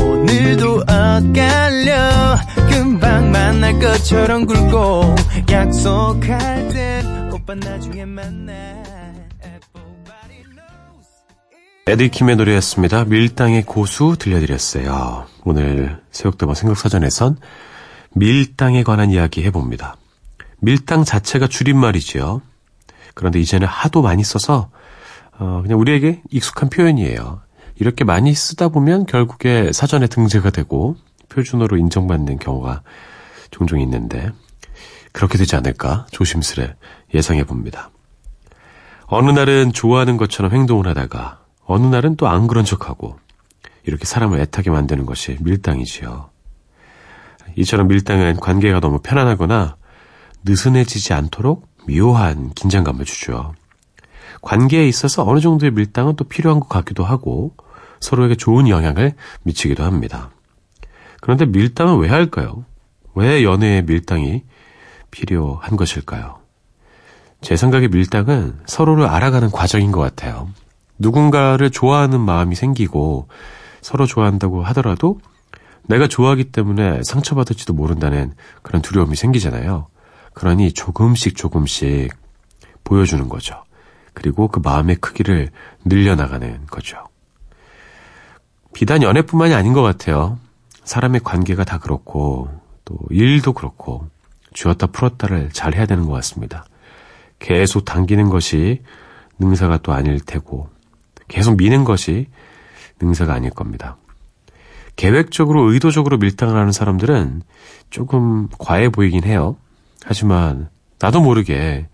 오늘도 0.01 0.77
엇갈려 0.79 2.39
금방 2.71 3.29
만날 3.31 3.77
것처럼 3.79 4.47
굴고 4.47 5.15
약속할 5.51 6.69
듯 6.69 7.33
오빠 7.35 7.53
나중에 7.53 8.03
만나 8.03 8.51
에디킴의 11.85 12.35
노래였습니다. 12.35 13.05
밀당의 13.05 13.63
고수 13.63 14.15
들려드렸어요. 14.17 15.27
오늘 15.43 15.99
새벽다방 16.11 16.55
생각사전에선 16.55 17.37
밀당에 18.15 18.81
관한 18.81 19.11
이야기 19.11 19.43
해봅니다. 19.43 19.97
밀당 20.61 21.03
자체가 21.03 21.47
줄임말이지요. 21.47 22.41
그런데 23.13 23.39
이제는 23.39 23.67
하도 23.67 24.01
많이 24.01 24.23
써서 24.23 24.69
어, 25.39 25.61
그냥 25.61 25.79
우리에게 25.79 26.21
익숙한 26.29 26.69
표현이에요. 26.69 27.41
이렇게 27.75 28.03
많이 28.03 28.33
쓰다 28.33 28.67
보면 28.69 29.05
결국에 29.05 29.71
사전에 29.71 30.07
등재가 30.07 30.49
되고 30.49 30.97
표준어로 31.29 31.77
인정받는 31.77 32.39
경우가 32.39 32.81
종종 33.51 33.79
있는데 33.79 34.31
그렇게 35.13 35.37
되지 35.37 35.55
않을까 35.55 36.05
조심스레 36.11 36.75
예상해 37.13 37.43
봅니다. 37.45 37.89
어느 39.05 39.31
날은 39.31 39.73
좋아하는 39.73 40.17
것처럼 40.17 40.51
행동을 40.51 40.87
하다가 40.87 41.39
어느 41.65 41.85
날은 41.85 42.15
또 42.15 42.27
안 42.27 42.47
그런 42.47 42.65
척하고 42.65 43.17
이렇게 43.83 44.05
사람을 44.05 44.39
애타게 44.41 44.69
만드는 44.69 45.05
것이 45.05 45.37
밀당이지요. 45.39 46.29
이처럼 47.55 47.87
밀당은 47.87 48.37
관계가 48.37 48.79
너무 48.79 48.99
편안하거나 48.99 49.77
느슨해지지 50.43 51.13
않도록 51.13 51.67
묘한 51.87 52.51
긴장감을 52.53 53.05
주죠. 53.05 53.53
관계에 54.41 54.87
있어서 54.87 55.25
어느 55.25 55.39
정도의 55.39 55.71
밀당은 55.71 56.15
또 56.15 56.23
필요한 56.23 56.59
것 56.59 56.69
같기도 56.69 57.03
하고 57.03 57.53
서로에게 57.99 58.35
좋은 58.35 58.67
영향을 58.67 59.13
미치기도 59.43 59.83
합니다. 59.83 60.29
그런데 61.21 61.45
밀당은 61.45 61.99
왜 61.99 62.09
할까요? 62.09 62.65
왜 63.15 63.43
연애에 63.43 63.81
밀당이 63.81 64.43
필요한 65.11 65.75
것일까요? 65.75 66.39
제 67.41 67.55
생각에 67.55 67.87
밀당은 67.87 68.59
서로를 68.65 69.05
알아가는 69.05 69.51
과정인 69.51 69.91
것 69.91 69.99
같아요. 69.99 70.49
누군가를 70.97 71.69
좋아하는 71.69 72.19
마음이 72.19 72.55
생기고 72.55 73.27
서로 73.81 74.05
좋아한다고 74.05 74.63
하더라도 74.65 75.19
내가 75.87 76.07
좋아하기 76.07 76.51
때문에 76.51 77.01
상처받을지도 77.03 77.73
모른다는 77.73 78.33
그런 78.61 78.81
두려움이 78.81 79.15
생기잖아요. 79.15 79.87
그러니 80.33 80.73
조금씩 80.73 81.35
조금씩 81.35 82.13
보여주는 82.83 83.27
거죠. 83.27 83.63
그리고 84.19 84.49
그 84.49 84.59
마음의 84.61 84.97
크기를 84.97 85.49
늘려나가는 85.85 86.65
거죠. 86.67 87.05
비단 88.73 89.01
연애뿐만이 89.01 89.53
아닌 89.53 89.71
것 89.71 89.81
같아요. 89.81 90.37
사람의 90.83 91.21
관계가 91.23 91.63
다 91.63 91.79
그렇고 91.79 92.49
또 92.83 92.97
일도 93.09 93.53
그렇고 93.53 94.09
쥐었다 94.53 94.87
풀었다를 94.87 95.51
잘 95.53 95.73
해야 95.73 95.85
되는 95.85 96.05
것 96.05 96.11
같습니다. 96.11 96.65
계속 97.39 97.85
당기는 97.85 98.29
것이 98.29 98.83
능사가 99.39 99.77
또 99.77 99.93
아닐 99.93 100.19
테고 100.19 100.67
계속 101.29 101.55
미는 101.55 101.85
것이 101.85 102.27
능사가 102.99 103.33
아닐 103.33 103.51
겁니다. 103.51 103.95
계획적으로 104.97 105.71
의도적으로 105.71 106.17
밀당을 106.17 106.57
하는 106.57 106.73
사람들은 106.73 107.43
조금 107.89 108.49
과해 108.57 108.89
보이긴 108.89 109.23
해요. 109.23 109.55
하지만 110.03 110.67
나도 110.99 111.21
모르게 111.21 111.87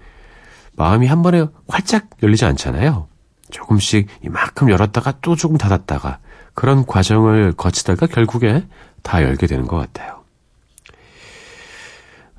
마음이 0.76 1.08
한 1.08 1.22
번에 1.22 1.46
활짝 1.68 2.10
열리지 2.22 2.46
않잖아요. 2.46 3.08
조금씩 3.52 4.08
이만큼 4.24 4.70
열었다가 4.70 5.20
또 5.22 5.36
조금 5.36 5.58
닫았다가 5.58 6.20
그런 6.54 6.86
과정을 6.86 7.54
거치다가 7.54 8.08
결국에 8.08 8.66
다 9.04 9.24
열게 9.24 9.48
되는 9.48 9.68
것 9.68 9.78
같아요. 9.78 10.24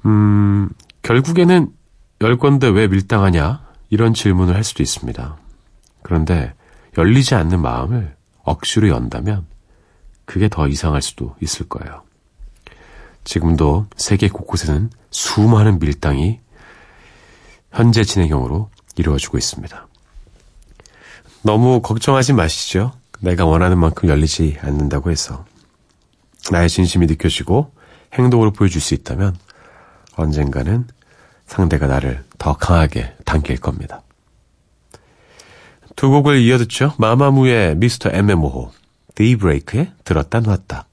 음, 0.04 0.68
결국에는 1.02 1.70
열 2.22 2.38
건데 2.38 2.68
왜 2.68 2.88
밀당하냐? 2.88 3.64
이런 3.90 4.14
질문을 4.14 4.54
할 4.54 4.64
수도 4.64 4.82
있습니다. 4.82 5.36
그런데 6.02 6.54
열리지 6.98 7.34
않는 7.34 7.60
마음을 7.60 8.16
억지로 8.42 8.88
연다면 8.88 9.46
그게 10.24 10.48
더 10.48 10.66
이상할 10.66 11.02
수도 11.02 11.36
있을 11.40 11.68
거예요. 11.68 12.02
지금도 13.24 13.86
세계 13.96 14.28
곳곳에는 14.28 14.90
수많은 15.10 15.78
밀당이 15.78 16.40
현재 17.76 18.04
진행형으로 18.04 18.70
이루어지고 18.96 19.36
있습니다. 19.36 19.86
너무 21.42 21.82
걱정하지 21.82 22.32
마시죠. 22.32 22.92
내가 23.20 23.44
원하는 23.44 23.78
만큼 23.78 24.08
열리지 24.08 24.56
않는다고 24.62 25.10
해서 25.10 25.44
나의 26.50 26.70
진심이 26.70 27.04
느껴지고 27.06 27.70
행동으로 28.14 28.52
보여줄 28.52 28.80
수 28.80 28.94
있다면 28.94 29.36
언젠가는 30.16 30.86
상대가 31.46 31.86
나를 31.86 32.24
더 32.38 32.56
강하게 32.56 33.14
당길 33.26 33.58
겁니다. 33.58 34.00
두 35.96 36.08
곡을 36.08 36.38
이어 36.40 36.56
듣죠. 36.56 36.94
마마무의 36.96 37.76
미스터 37.76 38.08
MMO, 38.10 38.72
데이브레이크의 39.14 39.92
들었다 40.02 40.40
놨다. 40.40 40.86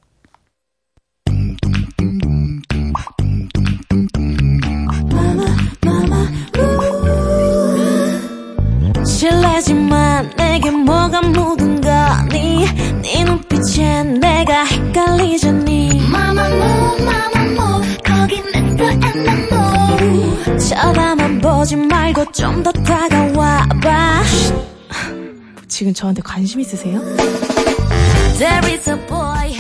네 13.76 14.04
눈빛에 14.04 14.04
내가 14.20 14.64
헷갈리잖니. 14.66 16.08
마마무 16.10 16.58
마마무 17.04 17.82
거기 18.06 18.42
내꺼 18.54 18.84
엠마무 18.86 20.58
쳐다만 20.60 21.40
보지 21.42 21.76
말고 21.78 22.32
좀 22.32 22.62
더 22.64 22.72
다가와 22.72 23.66
봐. 23.82 24.22
지금 25.68 25.94
저한테 25.94 26.22
관심 26.22 26.60
있으세요? 26.60 27.00
There 28.38 28.74
is 28.74 28.90
a 28.90 28.96
boy 29.08 29.52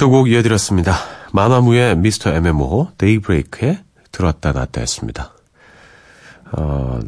두 0.00 0.08
곡 0.08 0.30
이어드렸습니다. 0.30 0.94
마마무의 1.34 1.94
미스터 1.98 2.30
MMO, 2.32 2.88
데이브레이크에 2.96 3.80
들었다 4.10 4.52
놨다 4.52 4.80
했습니다. 4.80 5.34
어, 6.52 7.00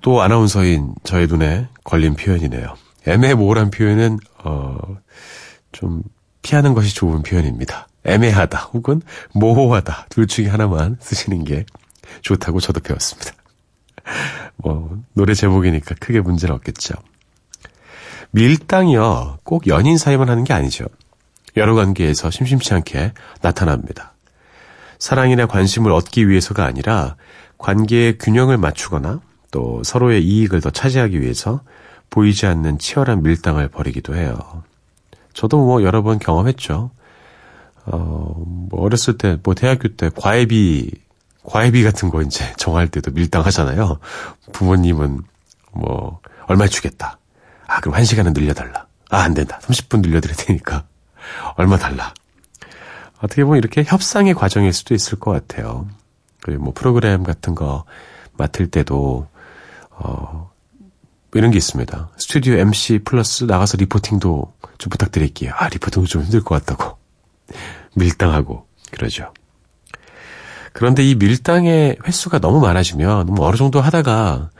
또 0.00 0.20
아나운서인 0.20 0.96
저의 1.04 1.28
눈에 1.28 1.68
걸린 1.84 2.16
표현이네요. 2.16 2.74
애매모호란 3.06 3.70
표현은, 3.70 4.18
어, 4.42 4.76
좀 5.70 6.02
피하는 6.42 6.74
것이 6.74 6.92
좋은 6.92 7.22
표현입니다. 7.22 7.86
애매하다 8.02 8.58
혹은 8.72 9.00
모호하다 9.32 10.06
둘 10.08 10.26
중에 10.26 10.48
하나만 10.48 10.96
쓰시는 11.00 11.44
게 11.44 11.64
좋다고 12.22 12.58
저도 12.58 12.80
배웠습니다. 12.80 13.30
뭐, 14.56 14.98
노래 15.12 15.34
제목이니까 15.34 15.94
크게 16.00 16.20
문제는 16.20 16.52
없겠죠. 16.56 16.94
밀당이요, 18.32 19.38
꼭 19.44 19.68
연인 19.68 19.98
사이만 19.98 20.28
하는 20.28 20.42
게 20.42 20.52
아니죠. 20.52 20.86
여러 21.56 21.74
관계에서 21.74 22.30
심심치 22.30 22.74
않게 22.74 23.12
나타납니다. 23.40 24.14
사랑이나 24.98 25.46
관심을 25.46 25.92
얻기 25.92 26.28
위해서가 26.28 26.64
아니라 26.64 27.16
관계의 27.58 28.18
균형을 28.18 28.58
맞추거나 28.58 29.20
또 29.50 29.82
서로의 29.84 30.24
이익을 30.24 30.60
더 30.60 30.70
차지하기 30.70 31.20
위해서 31.20 31.60
보이지 32.10 32.46
않는 32.46 32.78
치열한 32.78 33.22
밀당을 33.22 33.68
벌이기도 33.68 34.16
해요. 34.16 34.62
저도 35.32 35.58
뭐 35.64 35.82
여러 35.82 36.02
번 36.02 36.18
경험했죠. 36.18 36.90
어, 37.86 38.44
뭐 38.46 38.82
어렸을 38.82 39.18
때, 39.18 39.38
뭐 39.42 39.54
대학교 39.54 39.88
때 39.88 40.10
과외비, 40.14 40.90
과외비 41.44 41.82
같은 41.82 42.08
거 42.08 42.22
이제 42.22 42.50
정할 42.56 42.88
때도 42.88 43.10
밀당하잖아요. 43.10 43.98
부모님은 44.52 45.22
뭐, 45.72 46.20
얼마 46.46 46.66
주겠다. 46.66 47.18
아, 47.66 47.80
그럼 47.80 47.94
한 47.96 48.04
시간은 48.04 48.32
늘려달라. 48.32 48.86
아, 49.10 49.18
안 49.18 49.34
된다. 49.34 49.58
30분 49.62 50.00
늘려드릴 50.00 50.36
테니까. 50.36 50.84
얼마 51.56 51.76
달라. 51.76 52.12
어떻게 53.18 53.44
보면 53.44 53.58
이렇게 53.58 53.84
협상의 53.84 54.34
과정일 54.34 54.72
수도 54.72 54.94
있을 54.94 55.18
것 55.18 55.30
같아요. 55.30 55.88
그리고 56.42 56.64
뭐 56.64 56.72
프로그램 56.74 57.22
같은 57.22 57.54
거 57.54 57.84
맡을 58.36 58.70
때도, 58.70 59.26
어, 59.90 60.50
이런 61.32 61.50
게 61.50 61.56
있습니다. 61.56 62.10
스튜디오 62.18 62.54
MC 62.54 63.00
플러스 63.04 63.44
나가서 63.44 63.78
리포팅도 63.78 64.52
좀 64.78 64.90
부탁드릴게요. 64.90 65.52
아, 65.56 65.68
리포팅도 65.68 66.06
좀 66.06 66.22
힘들 66.22 66.42
것 66.42 66.64
같다고. 66.64 66.98
밀당하고, 67.96 68.66
그러죠. 68.90 69.32
그런데 70.72 71.02
이 71.02 71.14
밀당의 71.14 71.98
횟수가 72.06 72.40
너무 72.40 72.60
많아지면, 72.60 73.26
뭐 73.26 73.46
어느 73.46 73.56
정도 73.56 73.80
하다가 73.80 74.50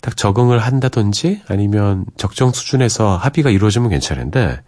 딱 0.00 0.16
적응을 0.16 0.58
한다든지 0.58 1.42
아니면 1.48 2.06
적정 2.16 2.52
수준에서 2.52 3.16
합의가 3.16 3.50
이루어지면 3.50 3.90
괜찮은데, 3.90 4.62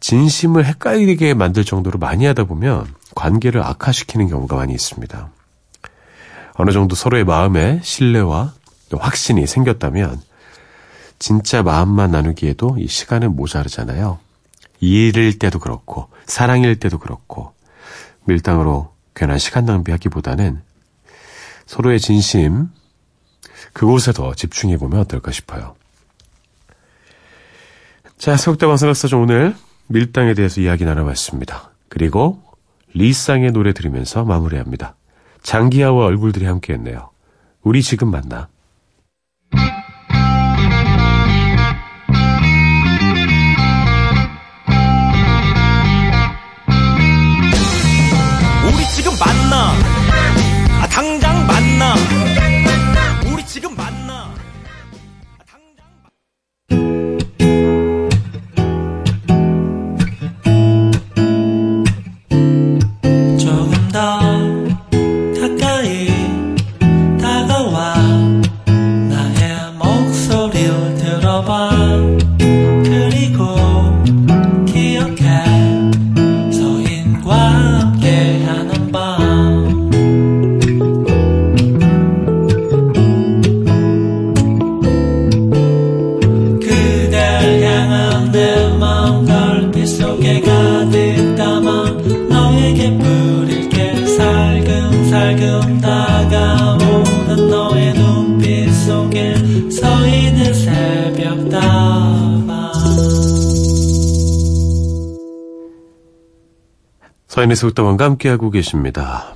진심을 0.00 0.64
헷갈리게 0.64 1.34
만들 1.34 1.64
정도로 1.64 1.98
많이 1.98 2.24
하다 2.24 2.44
보면 2.44 2.92
관계를 3.14 3.62
악화시키는 3.62 4.28
경우가 4.28 4.56
많이 4.56 4.72
있습니다. 4.72 5.30
어느 6.54 6.70
정도 6.72 6.94
서로의 6.94 7.24
마음에 7.24 7.80
신뢰와 7.82 8.54
확신이 8.98 9.46
생겼다면 9.46 10.20
진짜 11.18 11.62
마음만 11.62 12.10
나누기에도 12.10 12.76
이 12.78 12.88
시간은 12.88 13.36
모자르잖아요. 13.36 14.18
일일 14.80 15.38
때도 15.38 15.58
그렇고 15.58 16.08
사랑일 16.24 16.80
때도 16.80 16.98
그렇고 16.98 17.52
밀당으로 18.24 18.92
괜한 19.14 19.38
시간 19.38 19.66
낭비하기보다는 19.66 20.62
서로의 21.66 22.00
진심 22.00 22.68
그곳에 23.72 24.12
더 24.12 24.34
집중해 24.34 24.78
보면 24.78 25.00
어떨까 25.00 25.30
싶어요. 25.30 25.76
자, 28.18 28.36
세국대 28.36 28.66
방송학사죠 28.66 29.20
오늘 29.20 29.54
밀당에 29.92 30.34
대해서 30.34 30.60
이야기 30.60 30.84
나눠봤습니다. 30.84 31.72
그리고 31.88 32.40
리쌍의 32.94 33.50
노래 33.50 33.72
들으면서 33.72 34.24
마무리합니다. 34.24 34.94
장기하와 35.42 36.06
얼굴들이 36.06 36.44
함께했네요. 36.44 37.10
우리 37.62 37.82
지금 37.82 38.08
만나. 38.12 38.48
속도원과 107.60 108.04
함께하고 108.06 108.50
계십니다. 108.50 109.34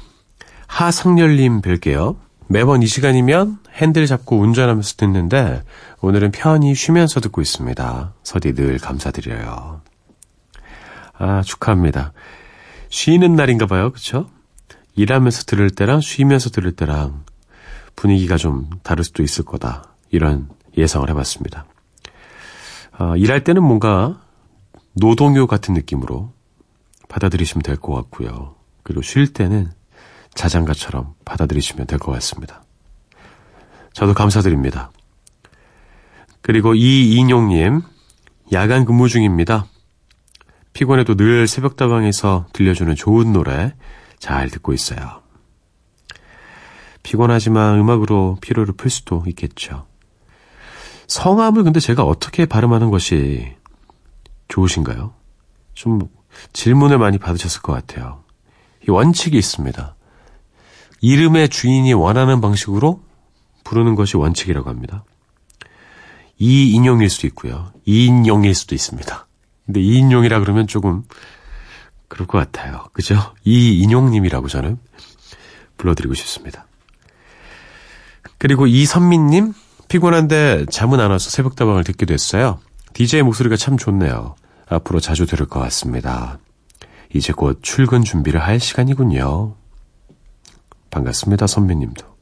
하성열님 0.67 1.61
뵐게요. 1.61 2.17
매번 2.49 2.83
이 2.83 2.87
시간이면 2.87 3.59
핸들 3.75 4.07
잡고 4.07 4.39
운전하면서 4.39 4.95
듣는데 4.97 5.63
오늘은 6.01 6.31
편히 6.33 6.75
쉬면서 6.75 7.21
듣고 7.21 7.41
있습니다. 7.41 8.15
서디 8.23 8.55
늘 8.55 8.79
감사드려요. 8.79 9.83
아 11.19 11.43
축하합니다. 11.43 12.13
쉬는 12.89 13.37
날인가 13.37 13.67
봐요. 13.67 13.93
그쵸? 13.93 14.27
일하면서 14.97 15.45
들을 15.45 15.71
때랑 15.71 16.01
쉬면서 16.01 16.51
들을 16.51 16.73
때랑 16.73 17.25
분위기가 17.97 18.37
좀 18.37 18.71
다를 18.83 19.05
수도 19.05 19.23
있을 19.23 19.45
거다. 19.45 19.95
이런 20.11 20.49
예상을 20.77 21.09
해봤습니다. 21.11 21.67
아, 22.93 23.15
일할 23.17 23.45
때는 23.45 23.63
뭔가 23.63 24.21
노동요 24.93 25.47
같은 25.47 25.75
느낌으로 25.75 26.34
받아들이시면 27.14 27.62
될 27.62 27.77
것 27.77 27.94
같고요. 27.94 28.57
그리고 28.83 29.00
쉴 29.03 29.33
때는 29.33 29.70
자장가처럼 30.35 31.14
받아들이시면 31.24 31.87
될 31.87 32.00
것 32.00 32.11
같습니다. 32.12 32.64
저도 33.92 34.14
감사드립니다. 34.14 34.90
그리고 36.42 36.74
이인용님, 36.74 37.83
야간 38.53 38.85
근무 38.85 39.09
중입니다. 39.09 39.66
피곤해도 40.72 41.14
늘 41.14 41.46
새벽다방에서 41.46 42.46
들려주는 42.53 42.96
좋은 42.96 43.33
노래 43.33 43.74
잘 44.18 44.50
듣고 44.50 44.72
있어요. 44.72 45.22
피곤하지만 47.05 47.79
음악으로 47.79 48.38
피로를 48.40 48.74
풀 48.77 48.90
수도 48.90 49.22
있겠죠. 49.29 49.87
성함을 51.07 51.62
근데 51.62 51.79
제가 51.79 52.03
어떻게 52.03 52.44
발음하는 52.44 52.90
것이 52.90 53.55
좋으신가요? 54.48 55.14
좀 55.74 56.00
질문을 56.53 56.99
많이 56.99 57.18
받으셨을 57.18 57.62
것 57.62 57.73
같아요. 57.73 58.23
이 58.87 58.90
원칙이 58.90 59.37
있습니다. 59.37 59.94
이름의 61.01 61.49
주인이 61.49 61.92
원하는 61.92 62.40
방식으로 62.40 63.03
부르는 63.64 63.94
것이 63.94 64.16
원칙이라고 64.16 64.68
합니다. 64.68 65.05
이인용일 66.38 67.11
수도 67.11 67.27
있고요. 67.29 67.73
이인용일 67.85 68.55
수도 68.55 68.75
있습니다. 68.75 69.27
근데 69.66 69.81
이인용이라 69.81 70.40
그러면 70.40 70.66
조금 70.66 71.03
그럴 72.09 72.27
것 72.27 72.38
같아요. 72.38 72.87
그죠? 72.92 73.18
이인용님이라고 73.44 74.49
저는 74.49 74.79
불러드리고 75.77 76.14
싶습니다. 76.14 76.66
그리고 78.38 78.66
이선민님, 78.66 79.53
피곤한데 79.88 80.66
잠은 80.70 81.01
안 81.01 81.11
와서 81.11 81.31
새벽다방을 81.31 81.85
듣게 81.85 82.07
됐어요. 82.07 82.61
DJ 82.92 83.23
목소리가 83.23 83.57
참 83.57 83.77
좋네요. 83.77 84.37
앞으로 84.75 85.01
자주 85.01 85.27
들을 85.27 85.47
것 85.47 85.61
같습니다. 85.61 86.39
이제 87.13 87.33
곧 87.33 87.61
출근 87.63 88.03
준비를 88.03 88.41
할 88.41 88.59
시간이군요. 88.61 89.55
반갑습니다, 90.91 91.47
선배님도. 91.47 92.15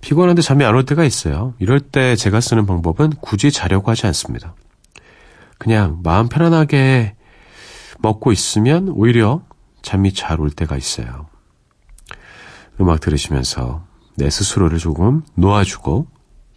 피곤한데 0.00 0.42
잠이 0.42 0.64
안 0.64 0.74
올 0.74 0.84
때가 0.84 1.04
있어요. 1.04 1.54
이럴 1.60 1.80
때 1.80 2.16
제가 2.16 2.40
쓰는 2.40 2.66
방법은 2.66 3.10
굳이 3.20 3.52
자려고 3.52 3.90
하지 3.90 4.06
않습니다. 4.08 4.54
그냥 5.58 6.00
마음 6.02 6.28
편안하게 6.28 7.14
먹고 8.00 8.32
있으면 8.32 8.88
오히려 8.88 9.42
잠이 9.82 10.12
잘 10.12 10.40
올 10.40 10.50
때가 10.50 10.76
있어요. 10.76 11.28
음악 12.80 13.00
들으시면서 13.00 13.84
내 14.16 14.28
스스로를 14.28 14.78
조금 14.78 15.22
놓아주고 15.36 16.08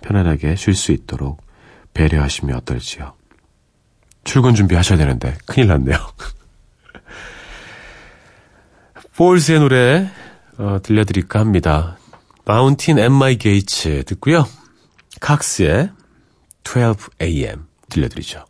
편안하게 0.02 0.56
쉴 0.56 0.74
수 0.74 0.92
있도록 0.92 1.42
배려하시면 1.94 2.56
어떨지요. 2.56 3.14
출근 4.26 4.54
준비하셔야 4.54 4.98
되는데 4.98 5.38
큰일 5.46 5.70
났네요. 5.70 5.98
폴스의 9.16 9.60
노래 9.60 10.12
어, 10.58 10.80
들려드릴까 10.84 11.40
합니다. 11.40 11.98
Mountain 12.44 13.00
At 13.00 13.14
My 13.14 13.38
Gates 13.38 14.04
듣고요. 14.06 14.46
칵스의 15.22 15.92
12am 16.64 17.64
들려드리죠. 17.90 18.44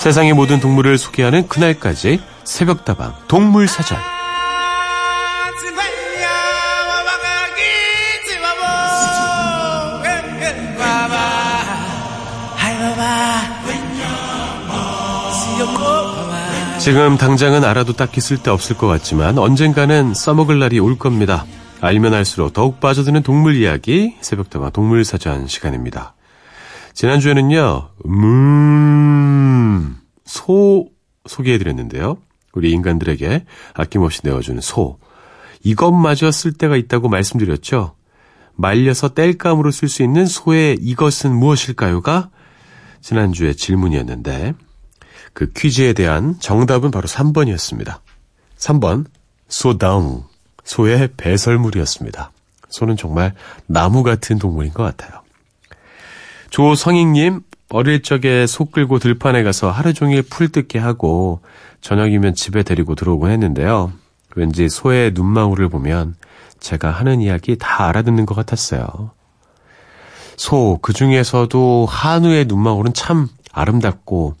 세상의 0.00 0.32
모든 0.32 0.58
동물을 0.58 0.98
소개하는 0.98 1.46
그날까지 1.46 2.20
새벽다방 2.42 3.14
동물사전 3.28 3.98
지금 16.80 17.16
당장은 17.18 17.62
알아도 17.62 17.92
딱히 17.92 18.20
쓸데없을 18.20 18.76
것 18.76 18.88
같지만 18.88 19.38
언젠가는 19.38 20.12
써먹을 20.14 20.58
날이 20.58 20.80
올 20.80 20.98
겁니다. 20.98 21.44
알면 21.80 22.14
알수록 22.14 22.52
더욱 22.52 22.80
빠져드는 22.80 23.22
동물 23.22 23.54
이야기 23.54 24.16
새벽다방 24.22 24.72
동물사전 24.72 25.46
시간입니다. 25.46 26.14
지난주에는요, 26.94 27.90
음, 28.06 29.96
소 30.24 30.88
소개해드렸는데요. 31.26 32.18
우리 32.52 32.72
인간들에게 32.72 33.44
아낌없이 33.74 34.20
내어주는 34.24 34.60
소. 34.60 34.98
이것마저 35.62 36.30
쓸 36.30 36.52
때가 36.52 36.76
있다고 36.76 37.08
말씀드렸죠. 37.08 37.94
말려서 38.54 39.10
땔감으로 39.10 39.70
쓸 39.70 39.88
수 39.88 40.02
있는 40.02 40.26
소의 40.26 40.76
이것은 40.80 41.34
무엇일까요가 41.34 42.30
지난주의 43.00 43.54
질문이었는데 43.54 44.54
그 45.32 45.52
퀴즈에 45.52 45.92
대한 45.92 46.38
정답은 46.40 46.90
바로 46.90 47.06
3번이었습니다. 47.06 48.00
3번 48.58 49.06
소다웅 49.48 50.24
소의 50.64 51.10
배설물이었습니다. 51.16 52.32
소는 52.68 52.96
정말 52.96 53.34
나무 53.66 54.02
같은 54.02 54.38
동물인 54.38 54.72
것 54.72 54.82
같아요. 54.82 55.19
조성익님 56.50 57.42
어릴 57.70 58.02
적에 58.02 58.46
소 58.46 58.66
끌고 58.66 58.98
들판에 58.98 59.42
가서 59.42 59.70
하루 59.70 59.94
종일 59.94 60.22
풀 60.22 60.48
뜯게 60.48 60.78
하고 60.78 61.40
저녁이면 61.80 62.34
집에 62.34 62.62
데리고 62.62 62.94
들어오곤 62.94 63.30
했는데요. 63.30 63.92
왠지 64.36 64.68
소의 64.68 65.12
눈망울을 65.12 65.68
보면 65.68 66.16
제가 66.58 66.90
하는 66.90 67.20
이야기 67.20 67.56
다 67.58 67.86
알아듣는 67.86 68.26
것 68.26 68.34
같았어요. 68.34 69.12
소, 70.36 70.78
그 70.80 70.92
중에서도 70.92 71.86
한우의 71.86 72.46
눈망울은 72.46 72.94
참 72.94 73.28
아름답고, 73.52 74.34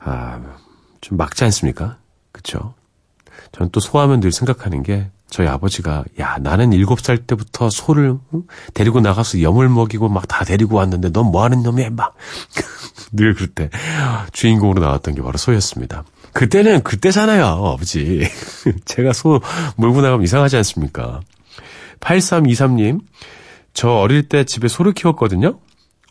아, 0.00 0.40
좀 1.00 1.16
막지 1.16 1.44
않습니까? 1.44 1.96
그쵸? 2.32 2.74
전또 3.52 3.78
소하면 3.78 4.20
늘 4.20 4.32
생각하는 4.32 4.82
게, 4.82 5.10
저희 5.32 5.48
아버지가, 5.48 6.04
야, 6.20 6.36
나는 6.40 6.74
일곱 6.74 7.00
살 7.00 7.16
때부터 7.16 7.70
소를 7.70 8.18
응? 8.34 8.42
데리고 8.74 9.00
나가서 9.00 9.40
염을 9.40 9.70
먹이고 9.70 10.10
막 10.10 10.28
다 10.28 10.44
데리고 10.44 10.76
왔는데 10.76 11.10
넌 11.10 11.26
뭐 11.32 11.42
하는 11.42 11.62
놈이야, 11.62 11.88
막. 11.90 12.14
늘 13.12 13.34
그럴 13.34 13.48
때 13.48 13.70
주인공으로 14.32 14.82
나왔던 14.82 15.14
게 15.14 15.22
바로 15.22 15.38
소였습니다. 15.38 16.04
그때는 16.34 16.82
그때잖아요, 16.82 17.46
아버지. 17.46 18.28
제가 18.84 19.14
소 19.14 19.40
몰고 19.76 20.02
나가면 20.02 20.22
이상하지 20.24 20.56
않습니까? 20.58 21.20
8323님, 22.00 23.00
저 23.72 23.88
어릴 23.90 24.28
때 24.28 24.44
집에 24.44 24.68
소를 24.68 24.92
키웠거든요? 24.92 25.58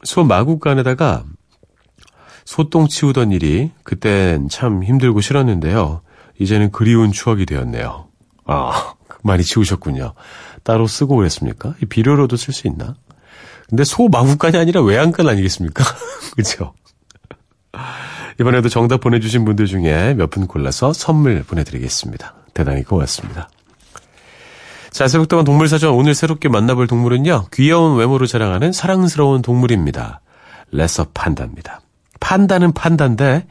소 0.03 0.23
마구간에다가 0.23 1.25
소똥 2.45 2.87
치우던 2.87 3.31
일이 3.31 3.71
그땐 3.83 4.49
참 4.49 4.83
힘들고 4.83 5.21
싫었는데요. 5.21 6.01
이제는 6.39 6.71
그리운 6.71 7.11
추억이 7.11 7.45
되었네요. 7.45 8.07
아, 8.45 8.93
많이 9.23 9.43
치우셨군요. 9.43 10.13
따로 10.63 10.87
쓰고 10.87 11.15
그랬습니까? 11.15 11.75
이 11.81 11.85
비료로도 11.85 12.35
쓸 12.37 12.53
수 12.53 12.67
있나? 12.67 12.95
근데 13.69 13.83
소 13.83 14.07
마구간이 14.09 14.57
아니라 14.57 14.81
외양간 14.81 15.27
아니겠습니까? 15.27 15.83
그죠? 16.35 16.73
이번에도 18.39 18.69
정답 18.69 19.01
보내주신 19.01 19.45
분들 19.45 19.65
중에 19.67 20.13
몇 20.15 20.29
분 20.29 20.47
골라서 20.47 20.93
선물 20.93 21.43
보내드리겠습니다. 21.43 22.33
대단히 22.53 22.83
고맙습니다. 22.83 23.49
자, 24.89 25.07
새벽동안 25.07 25.45
동물사전 25.45 25.91
오늘 25.93 26.13
새롭게 26.13 26.49
만나볼 26.49 26.87
동물은요. 26.87 27.47
귀여운 27.53 27.97
외모를 27.97 28.27
자랑하는 28.27 28.73
사랑스러운 28.73 29.41
동물입니다. 29.41 30.19
레서 30.71 31.05
판다입니다. 31.13 31.81
판다는 32.19 32.73
판다인데 32.73 33.47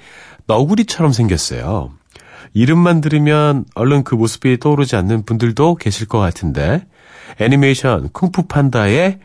너구리처럼 0.46 1.12
생겼어요. 1.12 1.92
이름만 2.52 3.00
들으면 3.00 3.64
얼른 3.74 4.04
그 4.04 4.14
모습이 4.14 4.58
떠오르지 4.58 4.96
않는 4.96 5.24
분들도 5.24 5.76
계실 5.76 6.08
것 6.08 6.18
같은데 6.18 6.86
애니메이션 7.38 8.08
쿵푸 8.10 8.48
판다에 8.48 9.20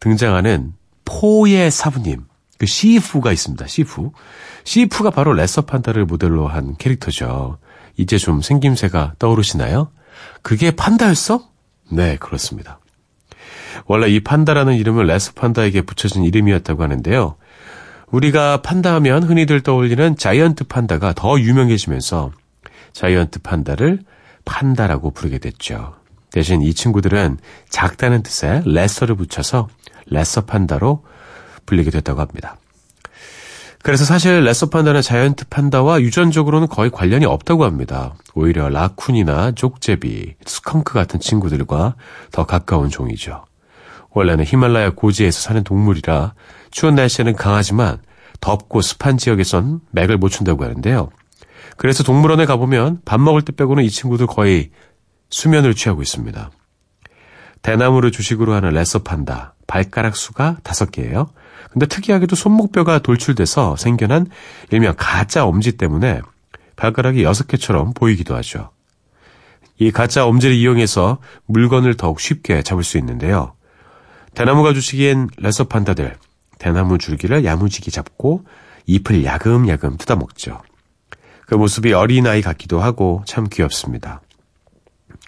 등장하는 0.00 0.72
포의 1.04 1.70
사부님 1.70 2.24
그 2.58 2.66
시푸가 2.66 3.32
있습니다. 3.32 3.66
시푸. 3.66 4.12
시푸가 4.64 5.10
바로 5.10 5.32
레서 5.32 5.62
판다를 5.62 6.06
모델로 6.06 6.48
한 6.48 6.76
캐릭터죠. 6.76 7.58
이제 7.96 8.16
좀 8.16 8.40
생김새가 8.40 9.14
떠오르시나요? 9.18 9.90
그게 10.42 10.70
판다였어? 10.70 11.48
네, 11.90 12.16
그렇습니다. 12.16 12.80
원래 13.86 14.08
이 14.08 14.20
판다라는 14.20 14.74
이름은 14.76 15.06
레서 15.06 15.32
판다에게 15.32 15.82
붙여진 15.82 16.24
이름이었다고 16.24 16.82
하는데요. 16.82 17.36
우리가 18.10 18.62
판다 18.62 18.94
하면 18.94 19.24
흔히들 19.24 19.60
떠올리는 19.60 20.16
자이언트 20.16 20.64
판다가 20.64 21.12
더 21.12 21.38
유명해지면서 21.38 22.30
자이언트 22.94 23.40
판다를 23.40 24.00
판다라고 24.46 25.10
부르게 25.10 25.38
됐죠. 25.38 25.94
대신 26.30 26.62
이 26.62 26.72
친구들은 26.72 27.38
작다는 27.68 28.22
뜻에 28.22 28.62
레서를 28.64 29.14
붙여서 29.14 29.68
레서 30.06 30.40
판다로 30.42 31.04
불리게 31.66 31.90
됐다고 31.90 32.20
합니다. 32.20 32.56
그래서 33.82 34.04
사실 34.06 34.42
레서 34.44 34.70
판다는 34.70 35.02
자이언트 35.02 35.48
판다와 35.50 36.00
유전적으로는 36.00 36.68
거의 36.68 36.90
관련이 36.90 37.26
없다고 37.26 37.64
합니다. 37.64 38.14
오히려 38.34 38.68
라쿤이나 38.68 39.54
족제비, 39.54 40.36
스컹크 40.46 40.94
같은 40.94 41.20
친구들과 41.20 41.94
더 42.32 42.46
가까운 42.46 42.88
종이죠. 42.88 43.44
원래는 44.10 44.44
히말라야 44.46 44.90
고지에서 44.90 45.38
사는 45.38 45.62
동물이라 45.62 46.32
추운 46.70 46.94
날씨에는 46.94 47.36
강하지만 47.36 47.98
덥고 48.40 48.80
습한 48.80 49.18
지역에선 49.18 49.80
맥을 49.90 50.16
못 50.16 50.30
춘다고 50.30 50.64
하는데요. 50.64 51.10
그래서 51.76 52.02
동물원에 52.02 52.46
가보면 52.46 53.00
밥 53.04 53.20
먹을 53.20 53.42
때 53.42 53.52
빼고는 53.52 53.84
이 53.84 53.90
친구들 53.90 54.26
거의 54.26 54.70
수면을 55.30 55.74
취하고 55.74 56.02
있습니다. 56.02 56.50
대나무를 57.62 58.12
주식으로 58.12 58.52
하는 58.52 58.70
레서 58.70 59.00
판다. 59.00 59.54
발가락 59.66 60.16
수가 60.16 60.58
다섯 60.62 60.90
개예요. 60.90 61.30
근데 61.70 61.86
특이하게도 61.86 62.36
손목뼈가 62.36 63.00
돌출돼서 63.00 63.76
생겨난 63.76 64.26
일명 64.70 64.94
가짜 64.96 65.44
엄지 65.44 65.72
때문에 65.72 66.20
발가락이 66.76 67.22
여섯 67.22 67.48
개처럼 67.48 67.92
보이기도 67.94 68.36
하죠. 68.36 68.70
이 69.78 69.90
가짜 69.90 70.26
엄지를 70.26 70.54
이용해서 70.54 71.18
물건을 71.46 71.96
더욱 71.96 72.20
쉽게 72.20 72.62
잡을 72.62 72.84
수 72.84 72.98
있는데요. 72.98 73.54
대나무가 74.34 74.72
주시기엔 74.72 75.28
레서 75.38 75.64
판다들 75.64 76.16
대나무 76.58 76.98
줄기를 76.98 77.44
야무지게 77.44 77.90
잡고 77.90 78.44
잎을 78.86 79.24
야금야금 79.24 79.96
뜯어먹죠. 79.96 80.60
그 81.46 81.54
모습이 81.54 81.92
어린아이 81.92 82.42
같기도 82.42 82.80
하고 82.80 83.22
참 83.26 83.46
귀엽습니다. 83.50 84.20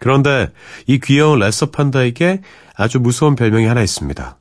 그런데 0.00 0.50
이 0.86 0.98
귀여운 0.98 1.38
레서 1.38 1.70
판다에게 1.70 2.42
아주 2.74 3.00
무서운 3.00 3.34
별명이 3.34 3.66
하나 3.66 3.82
있습니다. 3.82 4.38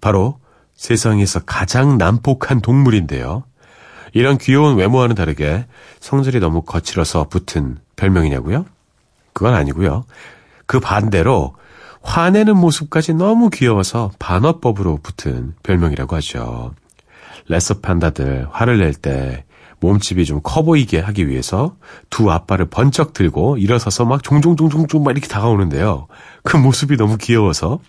바로 0.00 0.40
세상에서 0.74 1.40
가장 1.40 1.98
난폭한 1.98 2.60
동물인데요. 2.60 3.44
이런 4.12 4.38
귀여운 4.38 4.76
외모와는 4.76 5.14
다르게 5.14 5.66
성질이 6.00 6.40
너무 6.40 6.62
거칠어서 6.62 7.28
붙은 7.28 7.78
별명이냐고요? 7.96 8.64
그건 9.32 9.54
아니고요. 9.54 10.04
그 10.66 10.80
반대로 10.80 11.54
화내는 12.02 12.56
모습까지 12.56 13.14
너무 13.14 13.50
귀여워서 13.50 14.12
반어법으로 14.18 14.98
붙은 15.02 15.54
별명이라고 15.62 16.16
하죠. 16.16 16.74
레서 17.48 17.80
판다들 17.80 18.48
화를 18.50 18.78
낼 18.78 18.94
때 18.94 19.44
몸집이 19.86 20.24
좀 20.24 20.40
커 20.42 20.62
보이게 20.62 20.98
하기 20.98 21.28
위해서 21.28 21.76
두 22.10 22.30
앞발을 22.30 22.66
번쩍 22.66 23.12
들고 23.12 23.56
일어서서 23.58 24.04
막 24.04 24.22
종종종종종 24.22 25.02
막 25.04 25.12
이렇게 25.12 25.28
다가오는데요. 25.28 26.08
그 26.42 26.56
모습이 26.56 26.96
너무 26.96 27.16
귀여워서 27.16 27.80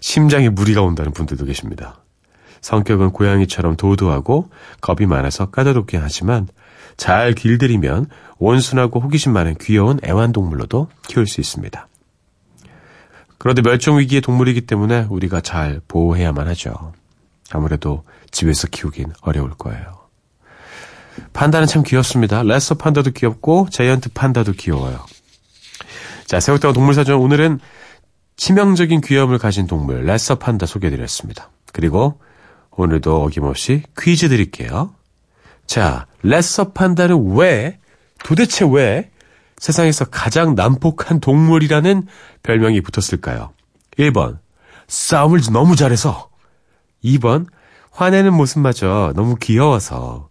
심장에 0.00 0.48
무리가 0.48 0.82
온다는 0.82 1.12
분들도 1.12 1.44
계십니다. 1.46 2.02
성격은 2.60 3.10
고양이처럼 3.12 3.76
도도하고 3.76 4.50
겁이 4.80 5.06
많아서 5.06 5.50
까다롭긴 5.50 6.00
하지만 6.02 6.46
잘 6.96 7.32
길들이면 7.32 8.06
온순하고 8.38 9.00
호기심 9.00 9.32
많은 9.32 9.56
귀여운 9.60 9.98
애완동물로도 10.04 10.88
키울 11.08 11.26
수 11.26 11.40
있습니다. 11.40 11.88
그런데 13.38 13.62
멸종위기의 13.62 14.20
동물이기 14.20 14.62
때문에 14.62 15.06
우리가 15.08 15.40
잘 15.40 15.80
보호해야만 15.88 16.46
하죠. 16.48 16.92
아무래도 17.50 18.04
집에서 18.30 18.68
키우긴 18.68 19.12
어려울 19.22 19.50
거예요. 19.50 19.99
판다는 21.32 21.66
참 21.66 21.82
귀엽습니다. 21.82 22.42
레서 22.42 22.74
판다도 22.74 23.10
귀엽고 23.12 23.68
자이언트 23.70 24.10
판다도 24.14 24.52
귀여워요. 24.52 25.04
자, 26.26 26.40
새우다운 26.40 26.74
동물사전 26.74 27.18
오늘은 27.18 27.60
치명적인 28.36 29.00
귀여움을 29.02 29.38
가진 29.38 29.66
동물 29.66 30.04
레서 30.04 30.36
판다 30.36 30.66
소개해드렸습니다. 30.66 31.50
그리고 31.72 32.20
오늘도 32.70 33.24
어김없이 33.24 33.82
퀴즈 33.98 34.28
드릴게요. 34.28 34.94
자, 35.66 36.06
레서 36.22 36.72
판다는 36.72 37.36
왜, 37.36 37.78
도대체 38.24 38.64
왜 38.68 39.10
세상에서 39.58 40.06
가장 40.06 40.54
난폭한 40.54 41.20
동물이라는 41.20 42.06
별명이 42.42 42.80
붙었을까요? 42.80 43.52
1번, 43.98 44.38
싸움을 44.88 45.40
너무 45.52 45.76
잘해서. 45.76 46.30
2번, 47.04 47.46
화내는 47.90 48.32
모습마저 48.32 49.12
너무 49.14 49.36
귀여워서. 49.36 50.29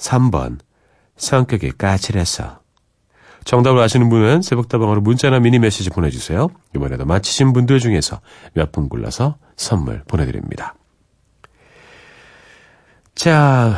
3번, 0.00 0.58
성격이 1.16 1.72
까칠해서. 1.72 2.60
정답을 3.44 3.80
아시는 3.80 4.08
분은 4.10 4.42
새벽다방으로 4.42 5.00
문자나 5.00 5.40
미니 5.40 5.58
메시지 5.58 5.90
보내주세요. 5.90 6.48
이번에도 6.74 7.04
맞히신 7.04 7.52
분들 7.52 7.78
중에서 7.78 8.20
몇 8.54 8.72
분 8.72 8.88
골라서 8.88 9.36
선물 9.56 10.02
보내드립니다. 10.04 10.74
자, 13.14 13.74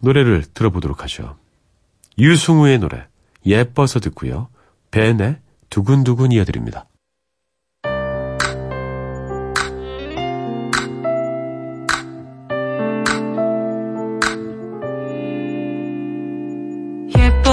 노래를 0.00 0.44
들어보도록 0.54 1.02
하죠. 1.04 1.36
유승우의 2.18 2.78
노래, 2.78 3.06
예뻐서 3.44 4.00
듣고요. 4.00 4.48
벤의 4.90 5.38
두근두근 5.70 6.32
이어드립니다. 6.32 6.86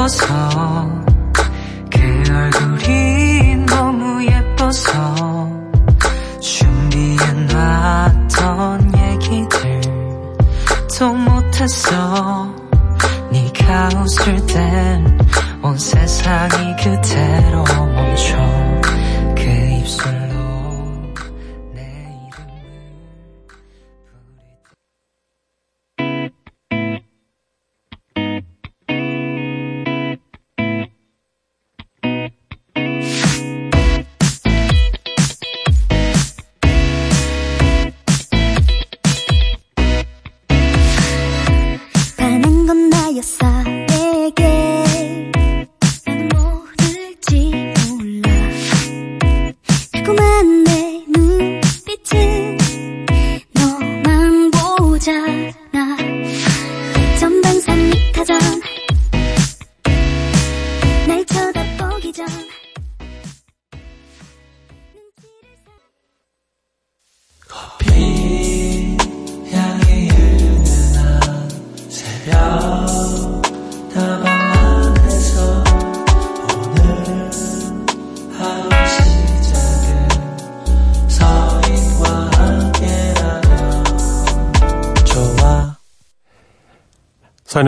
예뻐서. 0.01 0.25
그 1.91 2.23
얼굴이 2.33 3.55
너무 3.67 4.25
예뻐서. 4.25 4.89
준비해놨던 6.39 7.51
얘기들 8.97 9.81
또 10.97 11.13
못했어. 11.13 12.55
네가 13.31 13.89
웃을 14.03 14.43
땐 14.47 15.21
온 15.63 15.77
세상이 15.77 16.75
그대로 16.77 17.63
멈춰 17.63 18.60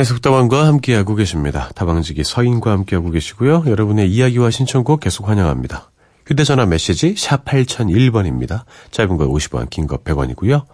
사인의 0.04 0.06
속다방과 0.06 0.68
함께하고 0.68 1.16
계십니다. 1.16 1.70
다방지기 1.76 2.24
서인과 2.24 2.72
함께하고 2.72 3.10
계시고요. 3.10 3.64
여러분의 3.68 4.12
이야기와 4.12 4.52
신청곡 4.52 5.00
계속 5.00 5.30
환영합니다. 5.30 5.92
휴대전화 6.28 6.66
메시지 6.66 7.16
샵 7.18 7.46
8001번입니다. 7.46 8.64
짧은 8.92 9.18
거 9.18 9.28
50원, 9.28 9.70
긴 9.70 9.88
거 9.88 9.98
100원이고요. 9.98 10.66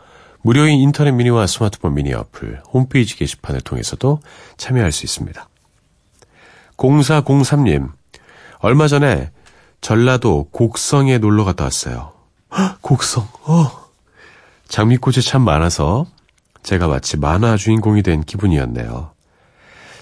무료인 0.42 0.80
인터넷 0.80 1.12
미니와 1.12 1.48
스마트폰 1.48 1.94
미니 1.94 2.14
어플, 2.14 2.62
홈페이지 2.74 3.16
게시판을 3.18 3.62
통해서도 3.62 4.20
참여할 4.58 4.92
수 4.92 5.06
있습니다. 5.06 5.50
0403님, 6.78 7.92
얼마 8.60 8.88
전에 8.88 9.32
전라도 9.82 10.46
곡성에 10.52 11.18
놀러 11.20 11.44
갔다 11.46 11.66
왔어요. 11.66 12.14
헉, 12.58 12.78
곡성, 12.82 13.28
어. 13.46 13.90
장미꽃이 14.68 15.22
참 15.22 15.42
많아서 15.44 16.06
제가 16.64 16.88
마치 16.88 17.18
만화 17.18 17.58
주인공이 17.58 18.04
된 18.04 18.24
기분이었네요. 18.24 19.12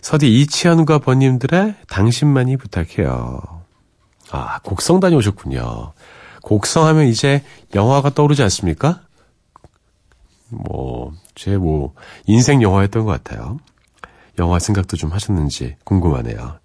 서디 0.01 0.41
이치현과 0.41 0.99
번님들의 0.99 1.75
당신만이 1.87 2.57
부탁해요. 2.57 3.41
아, 4.31 4.59
곡성 4.59 4.99
다녀오셨군요. 4.99 5.93
곡성 6.43 6.85
하면 6.85 7.07
이제 7.07 7.43
영화가 7.75 8.11
떠오르지 8.11 8.43
않습니까? 8.43 9.01
뭐, 10.49 11.11
제 11.35 11.57
뭐, 11.57 11.93
인생 12.25 12.61
영화였던 12.61 13.05
것 13.05 13.11
같아요. 13.11 13.57
영화 14.39 14.59
생각도 14.59 14.97
좀 14.97 15.11
하셨는지 15.11 15.75
궁금하네요. 15.83 16.59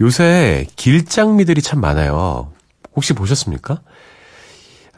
요새 0.00 0.66
길장미들이 0.76 1.60
참 1.62 1.80
많아요. 1.80 2.52
혹시 2.94 3.12
보셨습니까? 3.12 3.80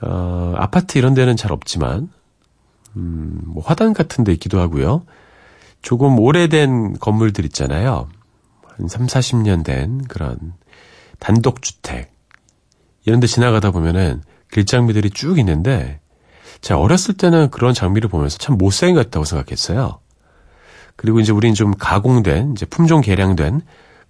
어, 0.03 0.53
아파트 0.57 0.99
이런 0.99 1.15
데는 1.15 1.37
잘 1.37 1.53
없지만, 1.53 2.11
음, 2.97 3.41
뭐 3.47 3.63
화단 3.65 3.93
같은 3.93 4.25
데 4.25 4.33
있기도 4.33 4.61
하고요. 4.61 5.05
조금 5.87 6.19
오래된 6.19 6.99
건물들 6.99 7.45
있잖아요. 7.45 8.09
한 8.77 8.89
3, 8.89 9.07
40년 9.07 9.65
된 9.65 10.03
그런 10.09 10.37
단독주택. 11.21 12.13
이런 13.05 13.21
데 13.21 13.29
지나가다 13.29 13.71
보면은 13.71 14.21
길장미들이 14.51 15.11
쭉 15.11 15.39
있는데 15.39 16.01
제가 16.61 16.81
어렸을 16.81 17.17
때는 17.17 17.51
그런 17.51 17.73
장미를 17.73 18.09
보면서 18.09 18.37
참 18.37 18.59
못생겼다고 18.59 19.25
생각했어요. 19.25 20.01
그리고 20.97 21.21
이제 21.21 21.31
우린 21.31 21.55
좀 21.55 21.71
가공된, 21.71 22.55
이제 22.57 22.67
품종 22.67 23.01
개량된 23.01 23.61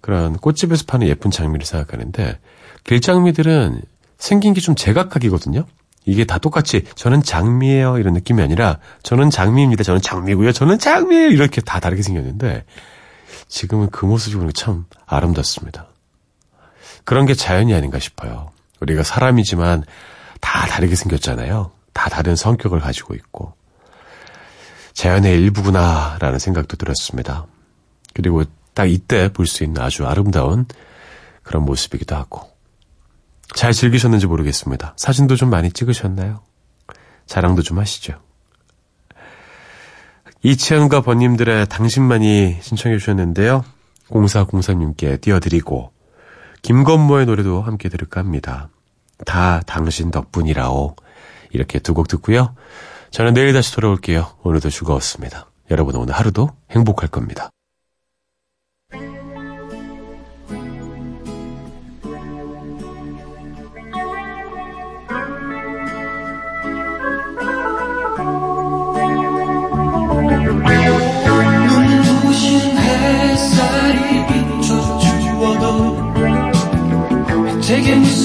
그런 0.01 0.35
꽃집에서 0.37 0.85
파는 0.87 1.05
예쁜 1.05 1.29
장미를 1.29 1.63
생각하는데 1.67 2.39
길장미들은 2.85 3.83
생긴 4.17 4.55
게 4.55 4.61
좀 4.61 4.73
제각각이거든요. 4.73 5.67
이게 6.07 6.23
다 6.23 6.37
똑같이 6.37 6.85
저는 6.95 7.21
장미예요 7.21 7.97
이런 7.97 8.13
느낌이 8.13 8.41
아니라 8.41 8.79
저는 9.03 9.29
장미입니다. 9.29 9.83
저는 9.83 10.01
장미고요. 10.01 10.53
저는 10.53 10.79
장미예요. 10.79 11.27
이렇게 11.27 11.59
다 11.59 11.81
다르게 11.81 12.01
생겼는데 12.01 12.63
지금은 13.49 13.89
그 13.89 14.05
모습이 14.05 14.43
게참 14.47 14.85
아름답습니다. 15.05 15.87
그런 17.03 17.25
게 17.25 17.33
자연이 17.33 17.73
아닌가 17.73 17.99
싶어요. 17.99 18.51
우리가 18.79 19.03
사람이지만 19.03 19.83
다 20.39 20.65
다르게 20.67 20.95
생겼잖아요. 20.95 21.71
다 21.91 22.09
다른 22.09 22.35
성격을 22.35 22.79
가지고 22.79 23.13
있고. 23.13 23.53
자연의 24.93 25.33
일부구나라는 25.33 26.39
생각도 26.39 26.77
들었습니다. 26.77 27.45
그리고 28.13 28.43
딱 28.73 28.89
이때 28.89 29.27
볼 29.31 29.45
수 29.45 29.63
있는 29.63 29.81
아주 29.81 30.05
아름다운 30.07 30.65
그런 31.43 31.63
모습이기도 31.65 32.15
하고. 32.15 32.49
잘 33.55 33.73
즐기셨는지 33.73 34.27
모르겠습니다. 34.27 34.93
사진도 34.97 35.35
좀 35.35 35.49
많이 35.49 35.71
찍으셨나요? 35.71 36.41
자랑도 37.25 37.61
좀 37.61 37.79
하시죠. 37.79 38.19
이채연과 40.43 41.01
번님들의 41.01 41.67
당신만이 41.67 42.57
신청해 42.61 42.97
주셨는데요. 42.99 43.63
0403님께 44.09 45.19
띄워드리고 45.19 45.91
김건모의 46.61 47.25
노래도 47.25 47.61
함께 47.61 47.89
들을까 47.89 48.21
합니다. 48.21 48.69
다 49.25 49.61
당신 49.65 50.11
덕분이라오. 50.11 50.95
이렇게 51.51 51.79
두 51.79 51.93
곡 51.93 52.07
듣고요. 52.07 52.55
저는 53.11 53.33
내일 53.33 53.53
다시 53.53 53.73
돌아올게요. 53.73 54.27
오늘도 54.43 54.69
즐거웠습니다. 54.69 55.49
여러분 55.71 55.95
오늘 55.95 56.13
하루도 56.13 56.49
행복할 56.71 57.09
겁니다. 57.09 57.49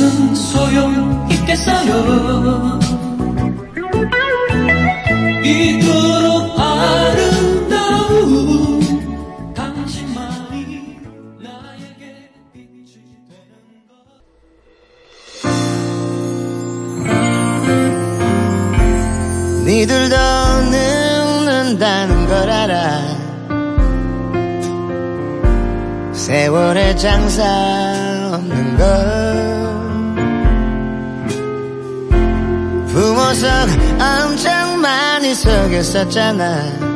무슨 0.03 0.35
소용 0.35 1.29
있겠어요? 1.31 2.81
이토록 5.45 6.59
아름다운 6.59 8.11
당신만이 9.55 10.99
나에게 11.41 12.31
빛이 12.53 12.95
되는 13.29 13.55
것 13.87 13.95
니들도 19.65 20.17
늙는다는 21.45 22.27
걸 22.27 22.51
알아. 22.51 23.23
세월의 26.13 26.99
장사 26.99 27.45
없는 28.33 28.77
걸 28.79 29.52
부모석 32.93 33.49
엄청 33.99 34.81
많이 34.81 35.35
속였었잖아 35.35 36.92